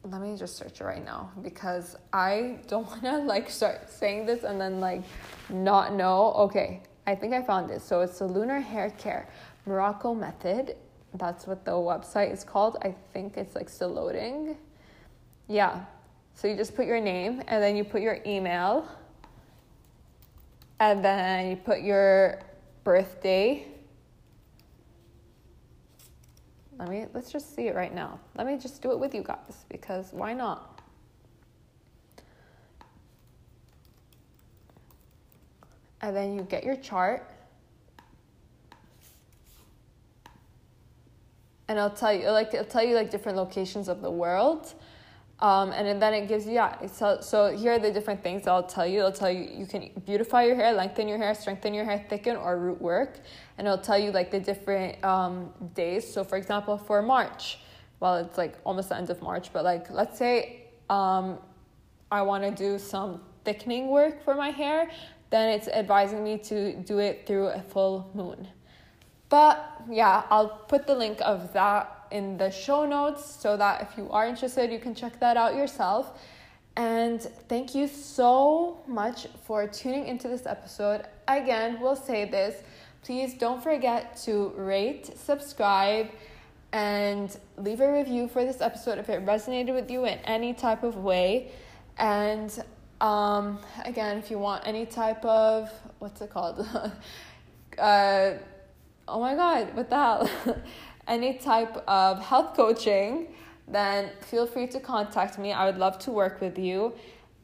let 0.04 0.20
me 0.20 0.36
just 0.36 0.56
search 0.56 0.80
it 0.80 0.84
right 0.84 1.04
now 1.04 1.32
because 1.42 1.96
I 2.12 2.58
don't 2.68 2.86
want 2.90 3.02
to 3.02 3.18
like 3.18 3.50
start 3.50 3.90
saying 3.90 4.26
this 4.26 4.44
and 4.44 4.60
then 4.60 4.80
like 4.80 5.02
not 5.48 5.94
know. 5.94 6.32
Okay, 6.34 6.82
I 7.06 7.14
think 7.14 7.34
I 7.34 7.42
found 7.42 7.70
it. 7.70 7.82
So 7.82 8.00
it's 8.00 8.18
the 8.18 8.26
Lunar 8.26 8.60
Hair 8.60 8.90
Care 8.98 9.28
Morrocco 9.64 10.14
Method. 10.14 10.76
That's 11.14 11.46
what 11.46 11.64
the 11.64 11.72
website 11.72 12.32
is 12.32 12.44
called. 12.44 12.76
I 12.82 12.94
think 13.12 13.36
it's 13.36 13.54
like 13.54 13.68
still 13.68 13.88
loading. 13.88 14.56
Yeah. 15.48 15.84
So 16.34 16.48
you 16.48 16.56
just 16.56 16.76
put 16.76 16.86
your 16.86 17.00
name 17.00 17.42
and 17.48 17.62
then 17.62 17.76
you 17.76 17.84
put 17.84 18.02
your 18.02 18.18
email 18.26 18.86
and 20.80 21.02
then 21.02 21.48
you 21.48 21.56
put 21.56 21.80
your 21.80 22.40
birthday. 22.86 23.66
Let 26.78 26.88
me 26.88 27.06
let's 27.12 27.32
just 27.32 27.56
see 27.56 27.66
it 27.66 27.74
right 27.74 27.92
now. 27.92 28.20
Let 28.36 28.46
me 28.46 28.56
just 28.58 28.80
do 28.80 28.92
it 28.92 28.98
with 29.00 29.12
you 29.12 29.24
guys 29.24 29.64
because 29.68 30.10
why 30.12 30.34
not? 30.34 30.80
And 36.00 36.14
then 36.14 36.36
you 36.36 36.42
get 36.42 36.62
your 36.62 36.76
chart. 36.76 37.28
And 41.66 41.80
I'll 41.80 41.90
tell 41.90 42.12
you 42.12 42.30
like 42.30 42.54
it'll 42.54 42.66
tell 42.66 42.84
you 42.84 42.94
like 42.94 43.10
different 43.10 43.36
locations 43.36 43.88
of 43.88 44.00
the 44.00 44.12
world. 44.12 44.74
Um, 45.38 45.72
and 45.72 46.00
then 46.00 46.14
it 46.14 46.28
gives 46.28 46.46
you 46.46 46.52
yeah 46.52 46.86
so, 46.86 47.18
so 47.20 47.54
here 47.54 47.72
are 47.72 47.78
the 47.78 47.92
different 47.92 48.22
things 48.22 48.44
that 48.44 48.52
i'll 48.52 48.62
tell 48.62 48.86
you. 48.86 49.00
It'll 49.00 49.12
tell 49.12 49.30
you 49.30 49.46
you 49.54 49.66
can 49.66 49.90
beautify 50.06 50.44
your 50.44 50.56
hair 50.56 50.72
lengthen 50.72 51.08
your 51.08 51.18
hair 51.18 51.34
strengthen 51.34 51.74
your 51.74 51.84
hair 51.84 52.06
thicken 52.08 52.36
or 52.36 52.58
root 52.58 52.80
work. 52.80 53.20
And 53.58 53.66
it'll 53.66 53.78
tell 53.78 53.98
you 53.98 54.12
like 54.12 54.30
the 54.30 54.40
different 54.40 55.02
um, 55.04 55.52
days. 55.74 56.10
So 56.10 56.24
for 56.24 56.38
example 56.38 56.78
for 56.78 57.02
march 57.02 57.58
well 58.00 58.16
it's 58.16 58.38
like 58.38 58.56
almost 58.64 58.88
the 58.88 58.96
end 58.96 59.10
of 59.10 59.20
march 59.22 59.52
but 59.52 59.64
like 59.64 59.90
let's 59.90 60.18
say 60.18 60.64
um, 60.88 61.38
i 62.10 62.22
want 62.22 62.42
to 62.42 62.50
do 62.50 62.78
some 62.78 63.20
thickening 63.44 63.88
work 63.88 64.22
for 64.24 64.34
my 64.34 64.50
hair 64.50 64.90
then 65.30 65.50
it's 65.50 65.68
advising 65.68 66.22
me 66.22 66.38
to 66.38 66.76
do 66.82 66.98
it 66.98 67.26
through 67.26 67.48
a 67.48 67.60
full 67.60 68.10
moon. 68.14 68.48
But 69.28 69.82
yeah 69.90 70.22
i'll 70.30 70.48
put 70.48 70.86
the 70.86 70.94
link 70.94 71.18
of 71.20 71.52
that 71.52 71.95
in 72.10 72.36
the 72.36 72.50
show 72.50 72.86
notes 72.86 73.24
so 73.40 73.56
that 73.56 73.82
if 73.82 73.96
you 73.96 74.10
are 74.10 74.26
interested, 74.26 74.70
you 74.70 74.78
can 74.78 74.94
check 74.94 75.18
that 75.20 75.36
out 75.36 75.54
yourself. 75.54 76.18
And 76.76 77.22
thank 77.48 77.74
you 77.74 77.88
so 77.88 78.82
much 78.86 79.26
for 79.44 79.66
tuning 79.66 80.06
into 80.06 80.28
this 80.28 80.46
episode. 80.46 81.06
Again, 81.26 81.78
we'll 81.80 81.96
say 81.96 82.24
this 82.26 82.62
please 83.02 83.34
don't 83.34 83.62
forget 83.62 84.16
to 84.16 84.52
rate, 84.56 85.16
subscribe, 85.16 86.10
and 86.72 87.38
leave 87.56 87.80
a 87.80 87.92
review 87.92 88.26
for 88.26 88.44
this 88.44 88.60
episode 88.60 88.98
if 88.98 89.08
it 89.08 89.24
resonated 89.24 89.72
with 89.72 89.88
you 89.88 90.04
in 90.04 90.18
any 90.24 90.52
type 90.52 90.82
of 90.82 90.96
way. 90.96 91.52
And 91.98 92.52
um, 93.00 93.60
again, 93.84 94.18
if 94.18 94.30
you 94.30 94.38
want 94.38 94.66
any 94.66 94.86
type 94.86 95.24
of 95.24 95.70
what's 96.00 96.20
it 96.20 96.30
called? 96.30 96.66
uh, 97.78 98.32
oh 99.08 99.20
my 99.20 99.34
god, 99.34 99.74
what 99.76 99.88
the 99.88 99.96
hell? 99.96 100.30
any 101.06 101.34
type 101.34 101.76
of 101.88 102.20
health 102.20 102.56
coaching, 102.56 103.28
then 103.68 104.10
feel 104.20 104.46
free 104.46 104.66
to 104.68 104.80
contact 104.80 105.38
me. 105.38 105.52
I 105.52 105.66
would 105.66 105.78
love 105.78 105.98
to 106.00 106.10
work 106.10 106.40
with 106.40 106.58
you. 106.58 106.94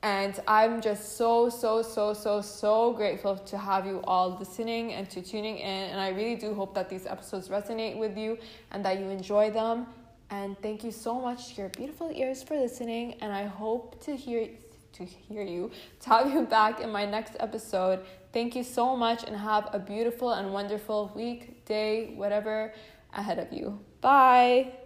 And 0.04 0.38
I'm 0.48 0.80
just 0.80 1.16
so, 1.16 1.48
so, 1.48 1.80
so, 1.80 2.12
so, 2.12 2.40
so 2.40 2.92
grateful 2.92 3.36
to 3.36 3.56
have 3.56 3.86
you 3.86 4.00
all 4.04 4.36
listening 4.36 4.94
and 4.94 5.08
to 5.10 5.22
tuning 5.22 5.58
in. 5.58 5.90
And 5.90 6.00
I 6.00 6.08
really 6.08 6.34
do 6.34 6.54
hope 6.54 6.74
that 6.74 6.88
these 6.88 7.06
episodes 7.06 7.48
resonate 7.48 7.96
with 7.96 8.16
you 8.16 8.38
and 8.72 8.84
that 8.84 8.98
you 8.98 9.06
enjoy 9.10 9.50
them. 9.50 9.86
And 10.30 10.60
thank 10.60 10.82
you 10.82 10.90
so 10.90 11.20
much 11.20 11.50
to 11.50 11.60
your 11.60 11.68
beautiful 11.68 12.10
ears 12.12 12.42
for 12.42 12.56
listening. 12.56 13.14
And 13.20 13.32
I 13.32 13.44
hope 13.46 14.02
to 14.04 14.16
hear 14.16 14.48
to 14.94 15.04
hear 15.04 15.42
you, 15.42 15.70
to 16.00 16.08
have 16.10 16.30
you 16.30 16.42
back 16.42 16.80
in 16.80 16.90
my 16.90 17.06
next 17.06 17.36
episode. 17.40 18.00
Thank 18.32 18.54
you 18.54 18.62
so 18.62 18.94
much 18.94 19.24
and 19.24 19.34
have 19.34 19.68
a 19.72 19.78
beautiful 19.78 20.32
and 20.32 20.52
wonderful 20.52 21.10
week, 21.14 21.64
day, 21.64 22.12
whatever 22.14 22.72
ahead 23.12 23.38
of 23.38 23.52
you. 23.52 23.80
Bye. 24.00 24.81